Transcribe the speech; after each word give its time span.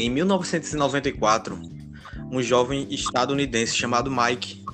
Em 0.00 0.08
1994, 0.08 1.60
um 2.32 2.42
jovem 2.42 2.86
estadunidense 2.90 3.76
chamado 3.76 4.10
Mike 4.10 4.64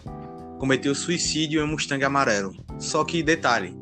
cometeu 0.61 0.95
suicídio 0.95 1.61
em 1.61 1.65
um 1.65 1.67
Mustang 1.67 2.05
amarelo. 2.05 2.55
Só 2.79 3.03
que, 3.03 3.25
detalhe, 3.25 3.77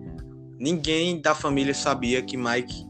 ninguém 0.59 1.21
da 1.21 1.35
família 1.35 1.75
sabia 1.75 2.23
que 2.23 2.39
Mike 2.39 2.87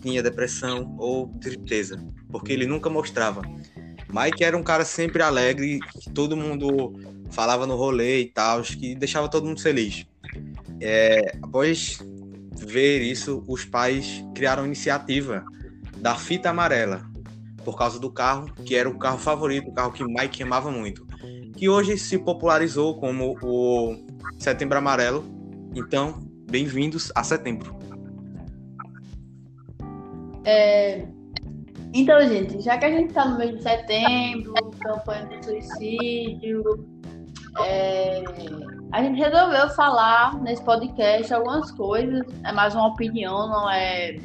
tinha 0.00 0.22
depressão 0.22 0.96
ou 0.98 1.28
tristeza, 1.38 2.02
porque 2.30 2.50
ele 2.50 2.64
nunca 2.64 2.88
mostrava. 2.88 3.42
Mike 4.08 4.42
era 4.42 4.56
um 4.56 4.62
cara 4.62 4.86
sempre 4.86 5.22
alegre, 5.22 5.78
que 6.00 6.08
todo 6.08 6.34
mundo 6.34 6.94
falava 7.30 7.66
no 7.66 7.76
rolê 7.76 8.22
e 8.22 8.26
tal, 8.30 8.62
que 8.62 8.94
deixava 8.94 9.28
todo 9.28 9.46
mundo 9.46 9.60
feliz. 9.60 10.06
É, 10.80 11.36
após 11.42 11.98
ver 12.56 13.02
isso, 13.02 13.44
os 13.46 13.66
pais 13.66 14.24
criaram 14.34 14.62
a 14.62 14.66
iniciativa 14.66 15.44
da 15.98 16.14
fita 16.14 16.48
amarela, 16.48 17.07
por 17.68 17.76
causa 17.76 18.00
do 18.00 18.10
carro, 18.10 18.50
que 18.64 18.74
era 18.74 18.88
o 18.88 18.98
carro 18.98 19.18
favorito, 19.18 19.68
o 19.68 19.74
carro 19.74 19.92
que 19.92 20.02
Mike 20.02 20.42
amava 20.42 20.70
muito, 20.70 21.06
que 21.54 21.68
hoje 21.68 21.98
se 21.98 22.16
popularizou 22.16 22.98
como 22.98 23.36
o 23.42 23.94
Setembro 24.38 24.78
Amarelo. 24.78 25.22
Então, 25.74 26.18
bem-vindos 26.50 27.12
a 27.14 27.22
setembro. 27.22 27.76
É... 30.46 31.06
Então, 31.92 32.18
gente, 32.26 32.58
já 32.62 32.78
que 32.78 32.86
a 32.86 32.90
gente 32.90 33.08
está 33.08 33.28
no 33.28 33.36
mês 33.36 33.54
de 33.56 33.62
setembro, 33.62 34.54
campanha 34.80 35.26
de 35.26 35.44
suicídio, 35.44 36.62
é... 37.60 38.24
a 38.92 39.02
gente 39.02 39.18
resolveu 39.18 39.68
falar 39.76 40.40
nesse 40.40 40.64
podcast 40.64 41.34
algumas 41.34 41.70
coisas. 41.72 42.24
É 42.44 42.50
mais 42.50 42.74
uma 42.74 42.86
opinião, 42.86 43.46
não 43.46 43.70
é 43.70 44.16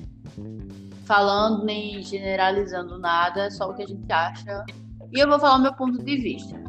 falando 1.04 1.64
nem 1.66 2.02
generalizando 2.02 2.98
nada, 3.00 3.46
é 3.46 3.50
só 3.50 3.70
o 3.70 3.74
que 3.74 3.84
a 3.84 3.88
gente 3.88 4.12
acha. 4.12 4.66
E 5.12 5.20
eu 5.20 5.28
vou 5.28 5.40
falar 5.40 5.58
o 5.58 5.62
meu 5.62 5.74
ponto 5.74 6.04
de 6.04 6.18
vista. 6.18 6.62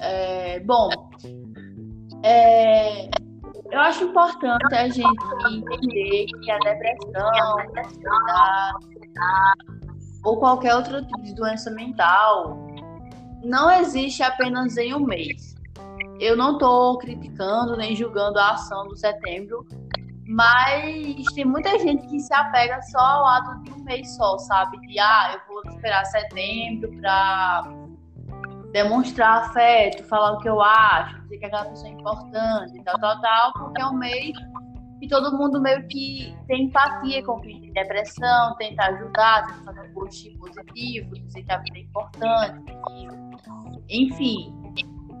É, 0.00 0.60
bom, 0.60 0.90
é, 2.22 3.08
eu 3.70 3.80
acho 3.80 4.04
importante 4.04 4.74
a 4.74 4.88
gente 4.88 5.24
entender 5.50 6.26
que 6.26 6.50
a 6.50 6.58
depressão, 6.58 7.58
a 8.28 8.72
ansiedade 8.76 9.74
ou 10.24 10.38
qualquer 10.38 10.74
outro 10.74 11.04
tipo 11.04 11.22
de 11.22 11.34
doença 11.34 11.70
mental 11.70 12.58
não 13.42 13.70
existe 13.70 14.22
apenas 14.22 14.76
em 14.76 14.94
um 14.94 15.00
mês. 15.00 15.54
Eu 16.18 16.36
não 16.36 16.52
estou 16.52 16.96
criticando 16.98 17.76
nem 17.76 17.94
julgando 17.94 18.38
a 18.38 18.52
ação 18.52 18.86
do 18.88 18.96
setembro, 18.96 19.66
mas 20.26 21.24
tem 21.34 21.44
muita 21.44 21.78
gente 21.78 22.06
que 22.06 22.18
se 22.18 22.32
apega 22.32 22.80
só 22.82 22.98
ao 22.98 23.22
lado 23.22 23.62
de 23.62 23.72
um 23.72 23.84
mês 23.84 24.16
só, 24.16 24.38
sabe? 24.38 24.78
De, 24.80 24.98
ah, 24.98 25.34
eu 25.34 25.54
vou 25.54 25.62
esperar 25.72 26.04
setembro 26.06 26.90
pra 27.00 27.62
demonstrar 28.72 29.44
afeto, 29.44 30.02
falar 30.04 30.32
o 30.32 30.38
que 30.38 30.48
eu 30.48 30.60
acho, 30.60 31.20
dizer 31.22 31.38
que 31.38 31.44
aquela 31.46 31.66
pessoa 31.66 31.88
é 31.88 31.92
importante, 31.92 32.82
tal, 32.84 32.98
tal, 32.98 33.20
tal, 33.20 33.52
porque 33.52 33.80
é 33.80 33.86
um 33.86 33.94
mês 33.94 34.32
que 34.98 35.08
todo 35.08 35.36
mundo 35.36 35.60
meio 35.60 35.86
que 35.86 36.34
tem 36.48 36.64
empatia 36.64 37.22
com 37.24 37.40
quem 37.40 37.60
tem 37.60 37.72
depressão, 37.72 38.56
tenta 38.56 38.84
ajudar, 38.86 39.46
tenta 39.46 39.64
fazer 39.64 39.80
um 39.82 39.92
post 39.92 40.30
positivo, 40.38 41.14
dizer 41.14 41.42
que 41.44 41.52
a 41.52 41.58
vida 41.58 41.78
é 41.78 41.82
importante, 41.82 42.76
enfim. 43.88 44.52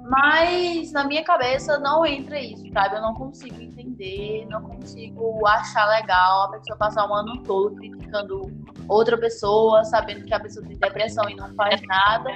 Mas 0.08 0.92
na 0.92 1.04
minha 1.04 1.24
cabeça 1.24 1.78
não 1.78 2.04
entra 2.04 2.40
isso, 2.40 2.70
sabe? 2.72 2.96
Eu 2.96 3.02
não 3.02 3.14
consigo 3.14 3.62
entender, 3.94 4.46
não 4.48 4.62
consigo 4.62 5.46
achar 5.46 5.86
legal 5.88 6.44
a 6.44 6.48
pessoa 6.52 6.76
passar 6.76 7.08
um 7.08 7.14
ano 7.14 7.42
todo 7.42 7.74
criticando 7.76 8.50
outra 8.88 9.16
pessoa, 9.16 9.84
sabendo 9.84 10.24
que 10.24 10.34
a 10.34 10.40
pessoa 10.40 10.66
tem 10.66 10.76
depressão 10.76 11.28
e 11.28 11.34
não 11.34 11.52
faz 11.54 11.80
nada. 11.82 12.30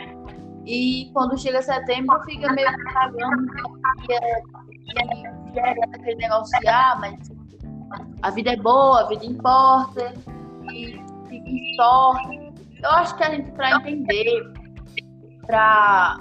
E 0.64 1.10
quando 1.12 1.38
chega 1.38 1.62
setembro, 1.62 2.20
fica 2.24 2.52
meio 2.52 2.68
cagando 2.92 3.46
e 4.02 5.52
gerando 5.54 5.94
aquele 5.94 6.16
negócio 6.16 6.60
de, 6.60 6.68
ah, 6.68 6.96
mas 7.00 7.30
a 8.22 8.30
vida 8.30 8.52
é 8.52 8.56
boa, 8.56 9.00
a 9.00 9.08
vida 9.08 9.24
importa, 9.24 10.12
e 10.70 11.00
fica 11.28 11.50
sorte. 11.76 12.52
Eu 12.82 12.90
acho 12.90 13.16
que 13.16 13.24
a 13.24 13.30
gente, 13.30 13.50
para 13.52 13.76
entender, 13.76 14.52
para 15.46 16.18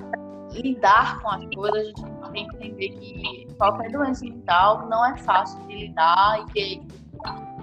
lidar 0.51 1.21
com 1.21 1.29
as 1.29 1.45
coisas, 1.53 1.93
a 2.23 2.31
gente 2.31 2.31
tem 2.31 2.47
que 2.47 2.55
entender 2.55 2.89
que 2.99 3.46
qualquer 3.57 3.91
doença 3.91 4.23
mental 4.25 4.87
não 4.87 5.05
é 5.05 5.17
fácil 5.17 5.59
de 5.67 5.75
lidar 5.75 6.39
e 6.39 6.45
que 6.51 6.87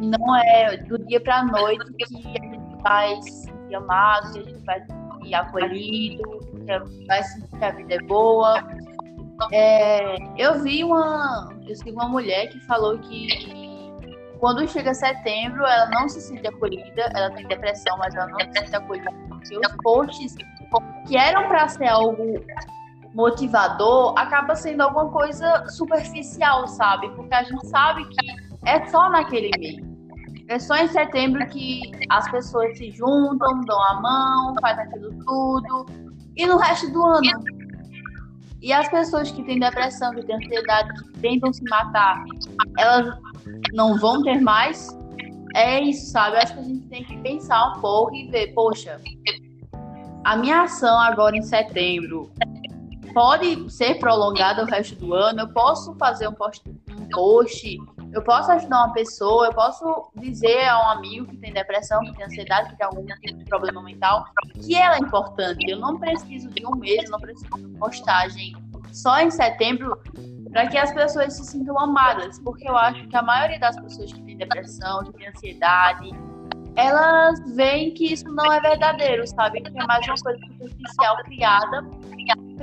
não 0.00 0.37
é 0.37 0.77
do 0.77 0.99
dia 1.06 1.21
para 1.21 1.38
a 1.38 1.44
noite 1.44 1.84
que 1.94 2.05
a 2.05 2.06
gente 2.06 2.82
vai 2.82 3.22
se 3.22 3.75
amado, 3.75 4.32
que 4.32 4.38
a 4.38 4.43
gente 4.43 4.65
vai 4.65 4.81
se 4.82 5.34
acolhido, 5.34 6.22
que 6.66 7.06
vai 7.06 7.22
sentir 7.22 7.59
que 7.59 7.65
a 7.65 7.71
vida 7.71 7.94
é 7.94 8.03
boa. 8.03 8.62
É, 9.53 10.16
eu 10.37 10.62
vi 10.62 10.84
uma, 10.84 11.49
eu 11.66 11.75
vi 11.82 11.91
uma 11.91 12.09
mulher 12.09 12.49
que 12.49 12.61
falou 12.66 12.99
que 12.99 13.65
quando 14.38 14.69
chega 14.69 14.93
setembro, 14.93 15.65
ela 15.65 15.88
não 15.91 16.09
se 16.09 16.21
sente 16.21 16.47
acolhida, 16.47 17.11
ela 17.15 17.31
tem 17.31 17.47
depressão, 17.47 17.97
mas 17.99 18.15
ela 18.15 18.26
não 18.26 18.38
se 18.41 18.53
sente 18.53 18.76
acolhida, 18.76 19.11
porque 19.28 19.56
os 19.56 19.76
posts 19.82 20.34
que 21.06 21.16
eram 21.16 21.49
para 21.49 21.69
ser 21.69 21.88
algo 21.88 22.44
motivador 23.15 24.13
acaba 24.19 24.55
sendo 24.57 24.83
alguma 24.83 25.09
coisa 25.11 25.69
superficial, 25.69 26.67
sabe? 26.67 27.09
Porque 27.11 27.35
a 27.35 27.45
gente 27.45 27.67
sabe 27.69 28.05
que 28.09 28.27
é 28.67 28.85
só 28.87 29.09
naquele 29.09 29.51
mês. 29.59 29.95
É 30.49 30.59
só 30.59 30.77
em 30.77 30.89
setembro 30.89 31.47
que 31.47 31.81
as 32.11 32.31
pessoas 32.31 32.77
se 32.77 32.91
juntam, 32.91 33.61
dão 33.63 33.83
a 33.83 34.01
mão, 34.01 34.55
faz 34.61 34.79
aquilo 34.79 35.11
tudo. 35.25 35.87
E 36.37 36.47
no 36.47 36.59
resto 36.59 36.93
do 36.93 37.03
ano. 37.03 37.45
E 38.61 38.73
as 38.73 38.89
pessoas 38.89 39.31
que 39.31 39.43
têm 39.45 39.61
depressão, 39.61 40.11
que 40.15 40.25
têm 40.27 40.37
ansiedade, 40.37 40.89
que 41.13 41.21
tentam 41.21 41.53
se 41.53 41.63
matar, 41.65 42.23
elas 42.79 43.17
não 43.73 43.99
vão 43.99 44.23
ter 44.23 44.41
mais. 44.41 44.89
É 45.55 45.81
isso, 45.81 46.11
sabe? 46.11 46.37
Acho 46.37 46.55
que 46.55 46.61
a 46.61 46.65
gente 46.65 46.89
tem 46.89 47.05
que 47.05 47.17
pensar 47.19 47.69
um 47.71 47.81
pouco 47.81 48.15
e 48.15 48.29
ver, 48.29 48.53
poxa, 48.55 49.01
a 50.25 50.37
minha 50.37 50.63
ação 50.63 50.99
agora 50.99 51.37
em 51.37 51.43
setembro 51.43 52.31
pode 53.15 53.71
ser 53.73 53.99
prolongada 53.99 54.63
o 54.63 54.67
resto 54.67 54.97
do 54.97 55.15
ano. 55.15 55.41
Eu 55.41 55.49
posso 55.49 55.95
fazer 55.95 56.29
um 56.29 56.33
post, 56.33 56.63
um 56.69 57.09
post, 57.09 57.79
eu 58.13 58.23
posso 58.23 58.51
ajudar 58.53 58.85
uma 58.85 58.93
pessoa, 58.93 59.47
eu 59.47 59.55
posso 59.55 60.11
dizer 60.17 60.69
a 60.69 60.79
um 60.81 60.91
amigo 60.91 61.27
que 61.27 61.37
tem 61.39 61.53
depressão, 61.53 62.01
que 62.01 62.13
tem 62.15 62.27
ansiedade, 62.27 62.71
que 62.71 62.77
tem 62.77 62.87
algum 62.87 63.07
tipo 63.07 63.39
de 63.39 63.45
problema 63.45 63.83
mental, 63.83 64.27
que 64.61 64.75
ela 64.75 64.97
é 64.97 64.99
importante. 64.99 65.71
Eu 65.71 65.79
não 65.79 65.99
preciso 65.99 66.51
de 66.51 66.67
um 66.67 66.77
mês, 66.77 67.09
não 67.09 67.19
preciso 67.19 67.49
de 67.57 67.79
postagem 67.79 68.53
só 68.93 69.19
em 69.21 69.31
setembro 69.31 69.99
para 70.51 70.69
que 70.69 70.79
as 70.79 70.93
pessoas 70.93 71.33
se 71.35 71.45
sintam 71.45 71.79
amadas, 71.79 72.39
porque 72.39 72.69
eu 72.69 72.77
acho 72.77 73.09
que 73.09 73.17
a 73.17 73.23
maioria 73.23 73.59
das 73.59 73.79
pessoas 73.81 74.13
que 74.13 74.23
tem 74.23 74.37
depressão, 74.37 75.03
que 75.05 75.13
tem 75.15 75.29
ansiedade, 75.29 76.11
elas 76.77 77.41
veem 77.55 77.93
que 77.93 78.13
isso 78.13 78.29
não 78.29 78.53
é 78.53 78.61
verdadeiro, 78.61 79.27
sabe? 79.27 79.61
Que 79.61 79.81
é 79.81 79.87
mais 79.87 80.07
uma 80.07 80.17
coisa 80.17 80.39
superficial 80.47 81.17
criada 81.25 81.85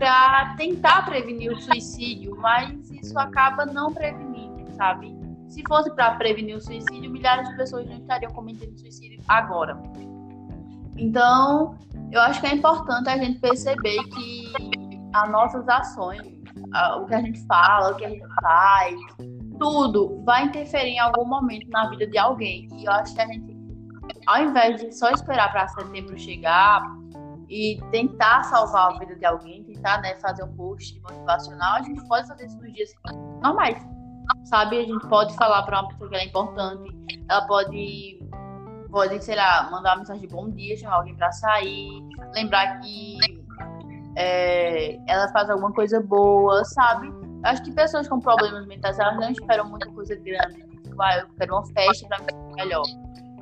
para 0.01 0.56
tentar 0.56 1.06
prevenir 1.06 1.51
o 1.51 1.62
suicídio, 1.62 2.35
mas 2.35 2.89
isso 2.89 3.19
acaba 3.19 3.67
não 3.67 3.94
prevenindo, 3.94 4.73
sabe? 4.73 5.16
Se 5.47 5.62
fosse 5.67 5.94
para 5.94 6.16
prevenir 6.16 6.57
o 6.57 6.59
suicídio, 6.59 7.12
milhares 7.12 7.47
de 7.50 7.56
pessoas 7.56 7.85
não 7.85 7.97
estariam 7.97 8.31
cometendo 8.31 8.75
suicídio 8.79 9.22
agora. 9.28 9.79
Então, 10.97 11.78
eu 12.11 12.19
acho 12.19 12.41
que 12.41 12.47
é 12.47 12.56
importante 12.56 13.09
a 13.09 13.17
gente 13.19 13.40
perceber 13.40 14.03
que 14.06 14.51
as 15.13 15.29
nossas 15.29 15.69
ações, 15.69 16.23
o 17.00 17.06
que 17.06 17.13
a 17.13 17.22
gente 17.22 17.45
fala, 17.45 17.91
o 17.91 17.95
que 17.95 18.06
a 18.06 18.09
gente 18.09 18.25
faz, 18.41 18.95
tudo 19.59 20.19
vai 20.25 20.45
interferir 20.45 20.94
em 20.94 21.00
algum 21.00 21.25
momento 21.25 21.69
na 21.69 21.88
vida 21.91 22.07
de 22.07 22.17
alguém. 22.17 22.67
E 22.75 22.85
eu 22.85 22.91
acho 22.91 23.14
que 23.14 23.22
a 23.22 23.28
gente, 23.28 23.55
ao 24.25 24.46
invés 24.46 24.81
de 24.81 24.91
só 24.97 25.11
esperar 25.11 25.52
para 25.52 25.67
setembro 25.67 26.17
chegar 26.17 27.00
e 27.51 27.81
tentar 27.91 28.43
salvar 28.43 28.93
a 28.93 28.97
vida 28.97 29.13
de 29.13 29.25
alguém, 29.25 29.61
tentar 29.65 30.01
né, 30.01 30.15
fazer 30.21 30.41
um 30.41 30.55
post 30.55 30.97
motivacional, 31.01 31.75
a 31.75 31.81
gente 31.81 32.01
pode 32.07 32.25
fazer 32.25 32.45
isso 32.45 32.57
nos 32.61 32.71
dias 32.71 32.89
normais. 33.41 33.85
Sabe? 34.45 34.79
A 34.79 34.83
gente 34.85 35.05
pode 35.09 35.35
falar 35.35 35.63
para 35.63 35.81
uma 35.81 35.89
pessoa 35.89 36.09
que 36.09 36.15
é 36.15 36.25
importante, 36.25 36.89
ela 37.29 37.45
pode, 37.47 38.25
pode, 38.89 39.21
sei 39.21 39.35
lá, 39.35 39.69
mandar 39.69 39.91
uma 39.91 39.97
mensagem 39.97 40.21
de 40.21 40.33
bom 40.33 40.49
dia, 40.49 40.77
chamar 40.77 40.95
alguém 40.95 41.13
para 41.13 41.29
sair, 41.33 41.91
lembrar 42.33 42.79
que 42.79 43.17
é, 44.15 44.97
ela 45.05 45.27
faz 45.33 45.49
alguma 45.49 45.73
coisa 45.73 45.99
boa, 45.99 46.63
sabe? 46.63 47.11
Acho 47.43 47.63
que 47.63 47.73
pessoas 47.73 48.07
com 48.07 48.21
problemas 48.21 48.65
mentais, 48.65 48.97
elas 48.97 49.17
não 49.17 49.29
esperam 49.29 49.67
muita 49.67 49.91
coisa 49.91 50.15
grande. 50.15 50.61
Tipo, 50.83 51.01
ah, 51.01 51.17
eu 51.17 51.27
quero 51.37 51.55
uma 51.55 51.65
festa 51.65 52.07
para 52.07 52.19
me 52.19 52.31
sentir 52.31 52.53
melhor. 52.55 52.83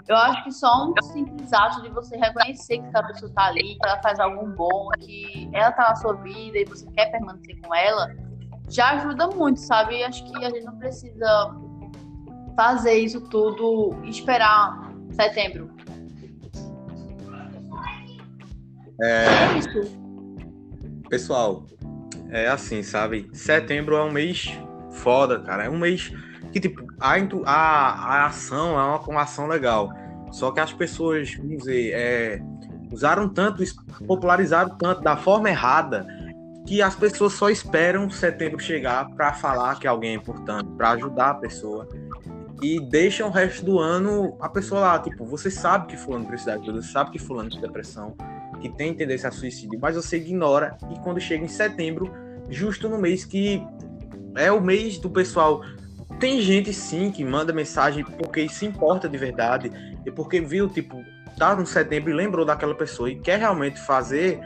Eu 0.10 0.18
acho 0.18 0.44
que 0.44 0.52
só 0.52 0.90
um 0.90 1.04
simples 1.04 1.54
ato 1.54 1.84
de 1.84 1.90
você 1.90 2.18
reconhecer 2.18 2.80
que 2.80 2.88
essa 2.88 3.04
pessoa 3.04 3.32
tá 3.32 3.46
ali, 3.46 3.76
que 3.76 3.88
ela 3.88 4.02
faz 4.02 4.20
algo 4.20 4.48
bom, 4.56 4.90
que 5.00 5.48
ela 5.54 5.72
tá 5.72 5.90
na 5.90 5.96
sua 5.98 6.14
vida 6.16 6.58
e 6.58 6.66
você 6.66 6.90
quer 6.94 7.12
permanecer 7.12 7.62
com 7.62 7.76
ela, 7.76 8.10
já 8.68 8.90
ajuda 8.94 9.28
muito, 9.28 9.60
sabe? 9.60 10.04
Acho 10.04 10.26
que 10.26 10.44
a 10.44 10.50
gente 10.50 10.64
não 10.66 10.76
precisa 10.80 11.56
fazer 12.56 12.94
isso 12.96 13.22
tudo 13.30 13.96
e 14.04 14.10
esperar 14.10 14.92
setembro. 15.12 15.70
É, 19.02 19.26
É 19.28 19.58
isso. 19.60 20.00
pessoal, 21.08 21.68
é 22.32 22.48
assim, 22.48 22.82
sabe? 22.82 23.30
Setembro 23.32 23.96
é 23.96 24.04
um 24.04 24.12
mês 24.12 24.60
foda, 24.90 25.40
cara. 25.40 25.66
É 25.66 25.70
um 25.70 25.78
mês 25.78 26.12
que, 26.52 26.60
tipo, 26.60 26.89
a, 27.00 27.16
a, 27.46 27.54
a 27.54 28.26
ação 28.28 28.80
é 28.80 28.84
uma, 28.84 29.00
uma 29.00 29.22
ação 29.22 29.48
legal. 29.48 29.92
Só 30.32 30.52
que 30.52 30.60
as 30.60 30.72
pessoas, 30.72 31.34
vamos 31.36 31.60
dizer, 31.60 31.92
é, 31.94 32.42
usaram 32.92 33.30
tanto, 33.30 33.64
popularizaram 34.06 34.76
tanto 34.78 35.02
da 35.02 35.18
forma 35.18 35.50
errada, 35.50 36.06
que 36.66 36.82
as 36.82 36.96
pessoas 36.96 37.34
só 37.34 37.50
esperam 37.50 38.10
setembro 38.10 38.60
chegar 38.60 39.10
para 39.12 39.34
falar 39.34 39.80
que 39.80 39.88
alguém 39.88 40.12
é 40.12 40.14
importante, 40.16 40.70
para 40.78 40.92
ajudar 40.92 41.32
a 41.32 41.36
pessoa. 41.36 41.88
E 42.62 42.80
deixam 42.80 43.30
o 43.30 43.32
resto 43.32 43.66
do 43.66 43.80
ano 43.80 44.38
a 44.40 44.50
pessoa 44.50 44.82
lá, 44.82 45.00
tipo, 45.00 45.26
você 45.26 45.50
sabe 45.50 45.88
que 45.88 45.98
fulano 45.98 46.26
precisa 46.26 46.58
de 46.58 46.64
ajuda, 46.64 46.82
você 46.82 46.92
sabe 46.92 47.12
que 47.12 47.18
fulano 47.18 47.50
tem 47.50 47.62
depressão, 47.62 48.14
que 48.60 48.70
tem 48.70 48.94
tendência 48.94 49.30
a 49.30 49.32
suicídio, 49.32 49.80
mas 49.82 49.96
você 49.96 50.18
ignora 50.18 50.78
e 50.92 51.00
quando 51.00 51.20
chega 51.22 51.44
em 51.44 51.48
setembro, 51.48 52.14
justo 52.50 52.90
no 52.90 52.98
mês 52.98 53.24
que 53.24 53.66
é 54.36 54.52
o 54.52 54.62
mês 54.62 55.00
do 55.00 55.10
pessoal. 55.10 55.62
Tem 56.20 56.42
gente 56.42 56.74
sim 56.74 57.12
que 57.12 57.24
manda 57.24 57.54
mensagem 57.54 58.04
porque 58.04 58.48
se 58.50 58.66
importa 58.66 59.08
de 59.08 59.18
verdade 59.18 59.72
e 60.06 60.12
porque 60.12 60.42
viu, 60.42 60.68
tipo, 60.68 61.04
tá 61.38 61.56
no 61.56 61.66
setembro 61.66 62.12
e 62.12 62.14
lembrou 62.14 62.46
daquela 62.46 62.76
pessoa 62.76 63.10
e 63.10 63.16
quer 63.16 63.40
realmente 63.40 63.80
fazer 63.80 64.40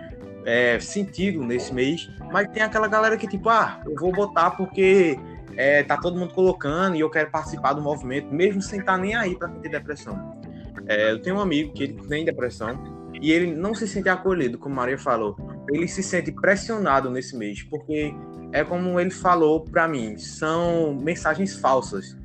é, 0.45 0.79
sentido 0.79 1.43
nesse 1.43 1.73
mês, 1.73 2.09
mas 2.31 2.47
tem 2.49 2.61
aquela 2.61 2.87
galera 2.87 3.17
que, 3.17 3.27
tipo, 3.27 3.49
ah, 3.49 3.81
eu 3.85 3.95
vou 3.95 4.11
botar 4.11 4.51
porque 4.51 5.17
é, 5.57 5.83
tá 5.83 5.97
todo 5.97 6.17
mundo 6.17 6.33
colocando 6.33 6.95
e 6.95 6.99
eu 6.99 7.09
quero 7.09 7.31
participar 7.31 7.73
do 7.73 7.81
movimento, 7.81 8.31
mesmo 8.31 8.61
sem 8.61 8.79
estar 8.79 8.97
nem 8.97 9.15
aí 9.15 9.35
quem 9.35 9.49
tem 9.61 9.71
depressão. 9.71 10.39
É, 10.87 11.11
eu 11.11 11.21
tenho 11.21 11.37
um 11.37 11.39
amigo 11.39 11.73
que 11.73 11.83
ele 11.83 11.93
tem 12.07 12.25
depressão 12.25 13.11
e 13.19 13.31
ele 13.31 13.55
não 13.55 13.73
se 13.73 13.87
sente 13.87 14.09
acolhido, 14.09 14.57
como 14.57 14.75
Maria 14.75 14.97
falou. 14.97 15.35
Ele 15.69 15.87
se 15.87 16.03
sente 16.03 16.31
pressionado 16.31 17.09
nesse 17.09 17.37
mês, 17.37 17.63
porque 17.63 18.13
é 18.51 18.63
como 18.63 18.99
ele 18.99 19.11
falou 19.11 19.61
pra 19.61 19.87
mim, 19.87 20.17
são 20.17 20.93
mensagens 20.93 21.55
falsas. 21.55 22.17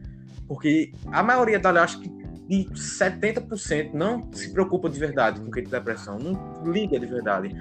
Porque 0.47 0.93
a 1.13 1.23
maioria 1.23 1.59
da 1.59 1.71
acho 1.83 2.01
que 2.01 2.09
de 2.49 2.65
70% 2.75 3.93
não 3.93 4.33
se 4.33 4.51
preocupa 4.51 4.89
de 4.89 4.99
verdade 4.99 5.39
com 5.39 5.51
quem 5.51 5.63
tem 5.65 5.71
depressão, 5.71 6.19
não 6.19 6.73
liga 6.73 6.99
de 6.99 7.07
verdade. 7.07 7.55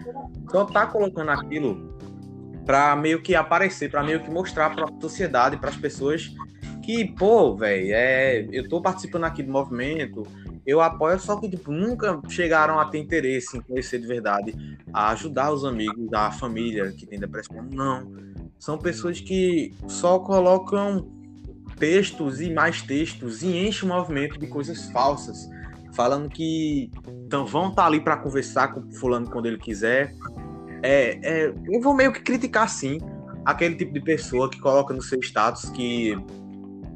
Só 0.50 0.64
tá 0.64 0.88
colocando 0.88 1.30
aquilo 1.30 1.98
pra 2.66 2.96
meio 2.96 3.22
que 3.22 3.36
aparecer, 3.36 3.92
pra 3.92 4.04
meio 4.04 4.22
que 4.22 4.30
mostrar 4.30 4.74
pra 4.74 4.88
sociedade, 5.02 5.58
para 5.58 5.70
as 5.70 5.76
pessoas 5.76 6.34
que, 6.84 7.04
pô, 7.04 7.54
velho, 7.54 7.94
é, 7.94 8.48
eu 8.50 8.68
tô 8.70 8.82
participando 8.82 9.26
aqui 9.26 9.44
do 9.44 9.52
movimento, 9.52 10.26
eu 10.68 10.82
apoio, 10.82 11.18
só 11.18 11.38
que 11.38 11.50
tipo, 11.50 11.72
nunca 11.72 12.20
chegaram 12.28 12.78
a 12.78 12.86
ter 12.86 12.98
interesse 12.98 13.58
em 13.58 13.62
conhecer 13.62 14.00
de 14.00 14.06
verdade, 14.06 14.78
a 14.94 15.12
ajudar 15.12 15.50
os 15.54 15.64
amigos, 15.64 16.12
a 16.14 16.30
família 16.30 16.92
que 16.92 17.06
tem 17.06 17.18
depressão. 17.18 17.64
Não. 17.72 18.12
São 18.60 18.78
pessoas 18.78 19.22
que 19.22 19.74
só 19.88 20.20
colocam 20.20 21.10
textos 21.78 22.42
e 22.42 22.52
mais 22.52 22.82
textos 22.82 23.44
e 23.44 23.66
enchem 23.66 23.90
o 23.90 23.94
movimento 23.94 24.38
de 24.38 24.48
coisas 24.48 24.90
falsas, 24.92 25.48
falando 25.94 26.28
que 26.28 26.92
então, 27.26 27.46
vão 27.46 27.70
estar 27.70 27.86
ali 27.86 28.02
para 28.02 28.18
conversar 28.18 28.74
com 28.74 28.92
fulano 28.92 29.30
quando 29.30 29.46
ele 29.46 29.58
quiser. 29.58 30.14
É, 30.84 31.20
é, 31.24 31.54
eu 31.66 31.82
vou 31.82 31.94
meio 31.94 32.12
que 32.12 32.22
criticar 32.22 32.68
sim 32.70 33.00
aquele 33.46 33.76
tipo 33.76 33.94
de 33.94 34.02
pessoa 34.02 34.50
que 34.50 34.60
coloca 34.60 34.94
no 34.94 35.02
seu 35.02 35.20
status 35.20 35.70
que 35.70 36.18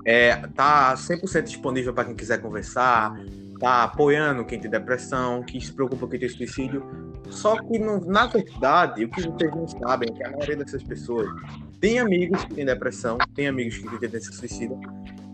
é, 0.06 0.35
tá 0.56 0.94
100% 0.94 1.44
disponível 1.44 1.94
para 1.94 2.06
quem 2.06 2.15
quiser 2.15 2.41
conversar, 2.41 3.17
tá 3.61 3.83
apoiando 3.83 4.43
quem 4.43 4.59
tem 4.59 4.71
depressão, 4.71 5.43
que 5.43 5.61
se 5.61 5.71
preocupa 5.71 6.01
com 6.01 6.07
quem 6.09 6.19
tem 6.19 6.29
suicídio. 6.29 6.83
Só 7.29 7.55
que, 7.61 7.77
na 7.77 8.25
verdade, 8.25 9.05
o 9.05 9.09
que 9.09 9.21
vocês 9.21 9.51
não 9.51 9.67
sabem 9.67 10.09
é 10.09 10.13
que 10.13 10.23
a 10.23 10.31
maioria 10.31 10.57
dessas 10.57 10.81
pessoas 10.81 11.29
tem 11.79 11.99
amigos 11.99 12.43
que 12.43 12.55
têm 12.55 12.65
depressão, 12.65 13.19
tem 13.35 13.47
amigos 13.47 13.77
que 13.77 13.87
têm 13.87 13.99
tendência 13.99 14.33
suicida, 14.33 14.75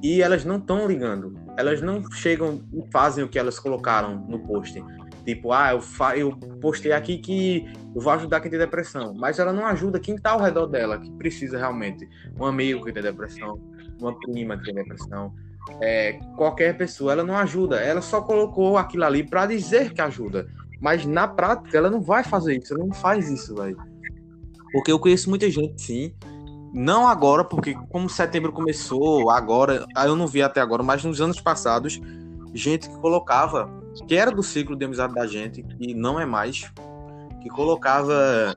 e 0.04 0.22
elas 0.22 0.44
não 0.44 0.58
estão 0.58 0.86
ligando. 0.86 1.40
Elas 1.56 1.82
não 1.82 2.04
chegam 2.12 2.62
e 2.74 2.84
fazem 2.92 3.24
o 3.24 3.30
que 3.30 3.40
elas 3.40 3.58
colocaram 3.58 4.18
no 4.28 4.40
post. 4.40 4.84
Tipo, 5.26 5.54
ah, 5.54 5.72
eu, 5.72 5.82
fa 5.82 6.18
eu 6.18 6.38
postei 6.62 6.92
aqui 6.92 7.18
que 7.18 7.66
eu 7.96 8.02
vou 8.02 8.12
ajudar 8.14 8.42
quem 8.42 8.52
tem 8.52 8.60
depressão. 8.60 9.14
Mas 9.18 9.40
ela 9.40 9.54
não 9.54 9.66
ajuda 9.66 10.00
quem 10.00 10.16
está 10.16 10.32
ao 10.32 10.42
redor 10.42 10.68
dela, 10.68 11.00
que 11.00 11.10
precisa 11.14 11.58
realmente. 11.58 12.08
Um 12.40 12.46
amigo 12.46 12.86
que 12.86 12.92
tem 12.92 13.02
depressão, 13.02 13.60
uma 14.00 14.18
prima 14.20 14.58
que 14.58 14.66
tem 14.66 14.76
depressão, 14.76 15.34
é, 15.82 16.20
qualquer 16.36 16.78
pessoa, 16.78 17.12
ela 17.12 17.24
não 17.24 17.38
ajuda. 17.38 17.78
Ela 17.78 18.02
só 18.02 18.22
colocou 18.22 18.78
aquilo 18.78 19.04
ali 19.04 19.24
para 19.24 19.46
dizer 19.46 19.94
que 19.94 20.02
ajuda. 20.02 20.48
Mas 20.80 21.06
na 21.06 21.28
prática, 21.28 21.78
ela 21.78 21.90
não 21.90 22.02
vai 22.02 22.24
fazer 22.24 22.58
isso. 22.58 22.74
Ela 22.74 22.86
não 22.86 22.94
faz 22.94 23.30
isso, 23.30 23.56
velho. 23.56 23.78
Porque 24.72 24.92
eu 24.92 25.00
conheço 25.00 25.30
muita 25.30 25.50
gente, 25.50 25.82
sim. 25.82 26.14
Não 26.74 27.08
agora, 27.08 27.44
porque 27.44 27.74
como 27.90 28.10
setembro 28.10 28.52
começou, 28.52 29.30
agora, 29.32 29.86
ah, 29.96 30.06
eu 30.06 30.16
não 30.16 30.28
vi 30.28 30.42
até 30.42 30.60
agora, 30.60 30.84
mas 30.84 31.04
nos 31.04 31.22
anos 31.22 31.40
passados, 31.40 32.00
gente 32.54 32.90
que 32.90 32.98
colocava, 32.98 33.70
que 34.08 34.16
era 34.16 34.32
do 34.32 34.44
ciclo 34.44 34.76
de 34.76 34.86
amizade 34.86 35.14
da 35.14 35.26
gente, 35.26 35.64
que 35.64 35.94
não 35.94 36.20
é 36.20 36.26
mais, 36.26 36.72
que 37.42 37.50
colocava 37.50 38.56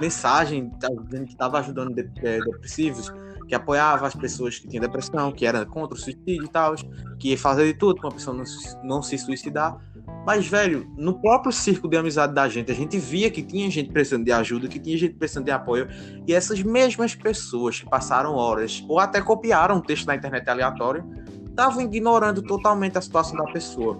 mensagem 0.00 0.70
dizendo 1.04 1.26
que 1.26 1.32
estava 1.32 1.58
ajudando 1.58 1.96
eh, 1.98 2.40
depressivos, 2.40 3.12
que 3.46 3.54
apoiava 3.54 4.06
as 4.06 4.14
pessoas 4.14 4.58
que 4.58 4.68
tinham 4.68 4.80
depressão, 4.80 5.30
que 5.32 5.46
era 5.46 5.64
contra 5.64 5.96
o 5.96 6.00
suicídio 6.00 6.44
e 6.44 6.48
tal, 6.48 6.74
que 7.18 7.30
ia 7.30 7.38
fazer 7.38 7.66
de 7.72 7.78
tudo 7.78 7.96
para 7.96 8.08
uma 8.08 8.14
pessoa 8.14 8.36
não, 8.36 8.44
se- 8.44 8.76
não 8.84 9.02
se 9.02 9.16
suicidar. 9.18 9.78
Mas, 10.24 10.46
velho, 10.48 10.90
no 10.96 11.20
próprio 11.20 11.52
círculo 11.52 11.90
de 11.90 11.96
amizade 11.96 12.34
da 12.34 12.48
gente, 12.48 12.72
a 12.72 12.74
gente 12.74 12.98
via 12.98 13.30
que 13.30 13.42
tinha 13.42 13.70
gente 13.70 13.92
precisando 13.92 14.24
de 14.24 14.32
ajuda, 14.32 14.66
que 14.66 14.80
tinha 14.80 14.98
gente 14.98 15.14
precisando 15.14 15.44
de 15.44 15.52
apoio, 15.52 15.88
e 16.26 16.34
essas 16.34 16.62
mesmas 16.62 17.14
pessoas 17.14 17.80
que 17.80 17.88
passaram 17.88 18.34
horas, 18.34 18.84
ou 18.88 18.98
até 18.98 19.20
copiaram 19.22 19.76
um 19.76 19.80
texto 19.80 20.06
na 20.06 20.16
internet 20.16 20.48
aleatório, 20.48 21.04
estavam 21.48 21.80
ignorando 21.82 22.42
totalmente 22.42 22.98
a 22.98 23.00
situação 23.00 23.36
da 23.36 23.44
pessoa. 23.44 23.98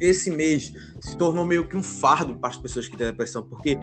Esse 0.00 0.30
mês 0.30 0.72
se 1.00 1.16
tornou 1.16 1.44
meio 1.44 1.68
que 1.68 1.76
um 1.76 1.82
fardo 1.82 2.34
para 2.36 2.50
as 2.50 2.56
pessoas 2.56 2.88
que 2.88 2.96
têm 2.96 3.06
depressão, 3.06 3.42
porque 3.42 3.78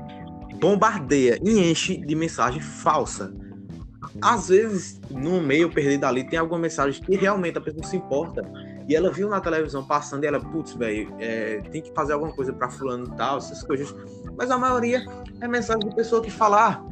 bombardeia 0.60 1.40
e 1.44 1.72
enche 1.72 1.98
de 1.98 2.16
mensagem 2.16 2.60
falsa. 2.60 3.34
Às 4.22 4.50
vezes, 4.50 5.00
no 5.10 5.42
meio 5.42 5.70
perdido 5.70 6.06
ali, 6.06 6.24
tem 6.24 6.40
alguma 6.40 6.60
mensagem 6.60 7.02
que 7.02 7.16
realmente 7.16 7.58
a 7.58 7.62
pessoa 7.62 7.84
se 7.86 7.98
importa. 7.98 8.44
E 8.88 8.96
ela 8.96 9.12
viu 9.12 9.30
na 9.30 9.40
televisão 9.40 9.86
passando 9.86 10.24
e 10.24 10.28
ela, 10.28 10.40
putz, 10.40 10.74
velho, 10.74 11.14
é, 11.20 11.62
tem 11.72 11.82
que 11.82 11.94
fazer 11.94 12.14
alguma 12.14 12.34
coisa 12.34 12.52
pra 12.52 12.70
fulano 12.70 13.06
e 13.06 13.16
tal, 13.16 13.38
essas 13.38 13.64
coisas. 13.64 13.96
Mas 14.36 14.50
a 14.50 14.58
maioria 14.58 15.06
é 15.40 15.48
mensagem 15.48 15.88
de 15.88 15.96
pessoa 15.96 16.22
que 16.22 16.32
fala, 16.32 16.68
ah, 16.68 16.86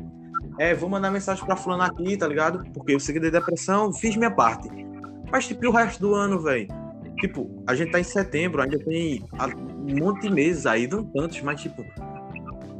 é, 0.59 0.73
vou 0.73 0.89
mandar 0.89 1.09
mensagem 1.09 1.43
pra 1.43 1.55
fulano 1.55 1.83
aqui, 1.83 2.15
tá 2.15 2.27
ligado? 2.27 2.63
Porque 2.73 2.93
eu 2.93 2.99
segui 2.99 3.19
de 3.19 3.31
depressão, 3.31 3.91
fiz 3.91 4.15
minha 4.15 4.31
parte. 4.31 4.69
Mas, 5.31 5.47
tipo, 5.47 5.67
o 5.67 5.71
resto 5.71 5.99
do 5.99 6.13
ano, 6.13 6.39
velho? 6.39 6.67
Tipo, 7.19 7.49
a 7.67 7.75
gente 7.75 7.91
tá 7.91 7.99
em 7.99 8.03
setembro, 8.03 8.61
ainda 8.61 8.79
tem 8.79 9.25
um 9.87 9.99
monte 9.99 10.21
de 10.21 10.29
meses 10.29 10.65
aí, 10.65 10.87
não 10.87 11.03
tantos, 11.03 11.41
mas, 11.41 11.61
tipo, 11.61 11.83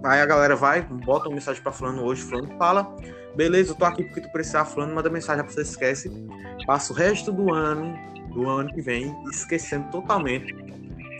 aí 0.04 0.22
a 0.22 0.26
galera 0.26 0.56
vai, 0.56 0.82
bota 0.82 1.28
uma 1.28 1.36
mensagem 1.36 1.62
pra 1.62 1.72
fulano 1.72 2.04
hoje, 2.04 2.22
fulano 2.22 2.48
fala, 2.58 2.96
beleza, 3.36 3.72
eu 3.72 3.76
tô 3.76 3.86
aqui 3.86 4.04
porque 4.04 4.22
tu 4.22 4.32
precisar, 4.32 4.66
fulano 4.66 4.94
manda 4.94 5.10
mensagem, 5.10 5.42
a 5.42 5.44
pessoa 5.44 5.64
esquece, 5.64 6.12
passa 6.66 6.94
o 6.94 6.96
resto 6.96 7.32
do 7.32 7.54
ano, 7.54 7.98
do 8.34 8.48
ano 8.48 8.72
que 8.74 8.82
vem, 8.82 9.16
esquecendo 9.30 9.90
totalmente 9.90 10.56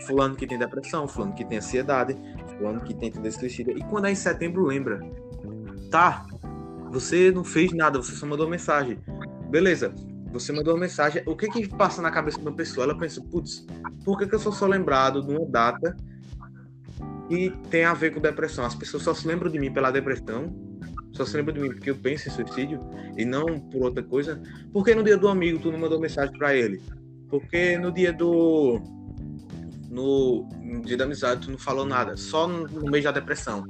fulano 0.06 0.34
que 0.34 0.46
tem 0.46 0.58
depressão, 0.58 1.06
fulano 1.06 1.34
que 1.34 1.44
tem 1.44 1.58
ansiedade, 1.58 2.16
fulano 2.56 2.80
que 2.80 2.94
tem 2.94 3.10
tendência 3.10 3.40
suicida, 3.40 3.72
e 3.72 3.80
quando 3.84 4.06
é 4.06 4.12
em 4.12 4.14
setembro, 4.14 4.64
lembra, 4.64 5.00
tá, 5.90 6.26
você 6.90 7.30
não 7.30 7.44
fez 7.44 7.72
nada, 7.72 7.98
você 7.98 8.12
só 8.12 8.26
mandou 8.26 8.48
mensagem, 8.48 8.98
beleza, 9.50 9.94
você 10.32 10.52
mandou 10.52 10.74
uma 10.74 10.80
mensagem, 10.80 11.22
o 11.26 11.36
que 11.36 11.48
que 11.48 11.68
passa 11.68 12.00
na 12.00 12.10
cabeça 12.10 12.38
de 12.38 12.46
uma 12.46 12.54
pessoa? 12.54 12.84
Ela 12.84 12.96
pensa, 12.96 13.20
putz, 13.30 13.66
por 14.04 14.18
que 14.18 14.26
que 14.26 14.34
eu 14.34 14.38
sou 14.38 14.52
só 14.52 14.66
lembrado 14.66 15.22
de 15.22 15.34
uma 15.34 15.44
data 15.44 15.96
que 17.30 17.50
tem 17.70 17.84
a 17.84 17.94
ver 17.94 18.12
com 18.12 18.20
depressão? 18.20 18.64
As 18.64 18.74
pessoas 18.74 19.04
só 19.04 19.14
se 19.14 19.26
lembram 19.26 19.48
de 19.48 19.58
mim 19.58 19.72
pela 19.72 19.92
depressão, 19.92 20.52
só 21.12 21.24
se 21.24 21.36
lembram 21.36 21.54
de 21.54 21.60
mim 21.60 21.68
porque 21.68 21.90
eu 21.90 21.96
penso 21.96 22.28
em 22.28 22.32
suicídio 22.32 22.80
e 23.16 23.24
não 23.24 23.46
por 23.60 23.84
outra 23.84 24.02
coisa. 24.02 24.42
Por 24.72 24.84
que 24.84 24.92
no 24.96 25.04
dia 25.04 25.16
do 25.16 25.28
amigo 25.28 25.60
tu 25.60 25.70
não 25.70 25.78
mandou 25.78 26.00
mensagem 26.00 26.36
pra 26.36 26.56
ele? 26.56 26.82
Porque 27.28 27.78
no 27.78 27.92
dia 27.92 28.12
do. 28.12 28.80
No, 29.88 30.48
no 30.60 30.82
dia 30.82 30.96
da 30.96 31.04
amizade 31.04 31.46
tu 31.46 31.52
não 31.52 31.58
falou 31.58 31.84
nada, 31.84 32.16
só 32.16 32.48
no, 32.48 32.66
no 32.66 32.90
mês 32.90 33.04
da 33.04 33.12
depressão. 33.12 33.64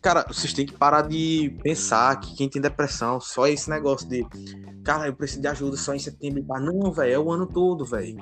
Cara, 0.00 0.24
vocês 0.26 0.52
têm 0.54 0.64
que 0.64 0.72
parar 0.72 1.02
de 1.02 1.54
pensar 1.62 2.18
que 2.20 2.34
quem 2.36 2.48
tem 2.48 2.62
depressão, 2.62 3.20
só 3.20 3.46
esse 3.46 3.68
negócio 3.68 4.08
de. 4.08 4.26
Cara, 4.82 5.06
eu 5.06 5.14
preciso 5.14 5.42
de 5.42 5.48
ajuda 5.48 5.76
só 5.76 5.94
em 5.94 5.98
setembro. 5.98 6.42
Não, 6.48 6.90
velho, 6.90 7.12
é 7.12 7.18
o 7.18 7.30
ano 7.30 7.46
todo, 7.46 7.84
velho. 7.84 8.16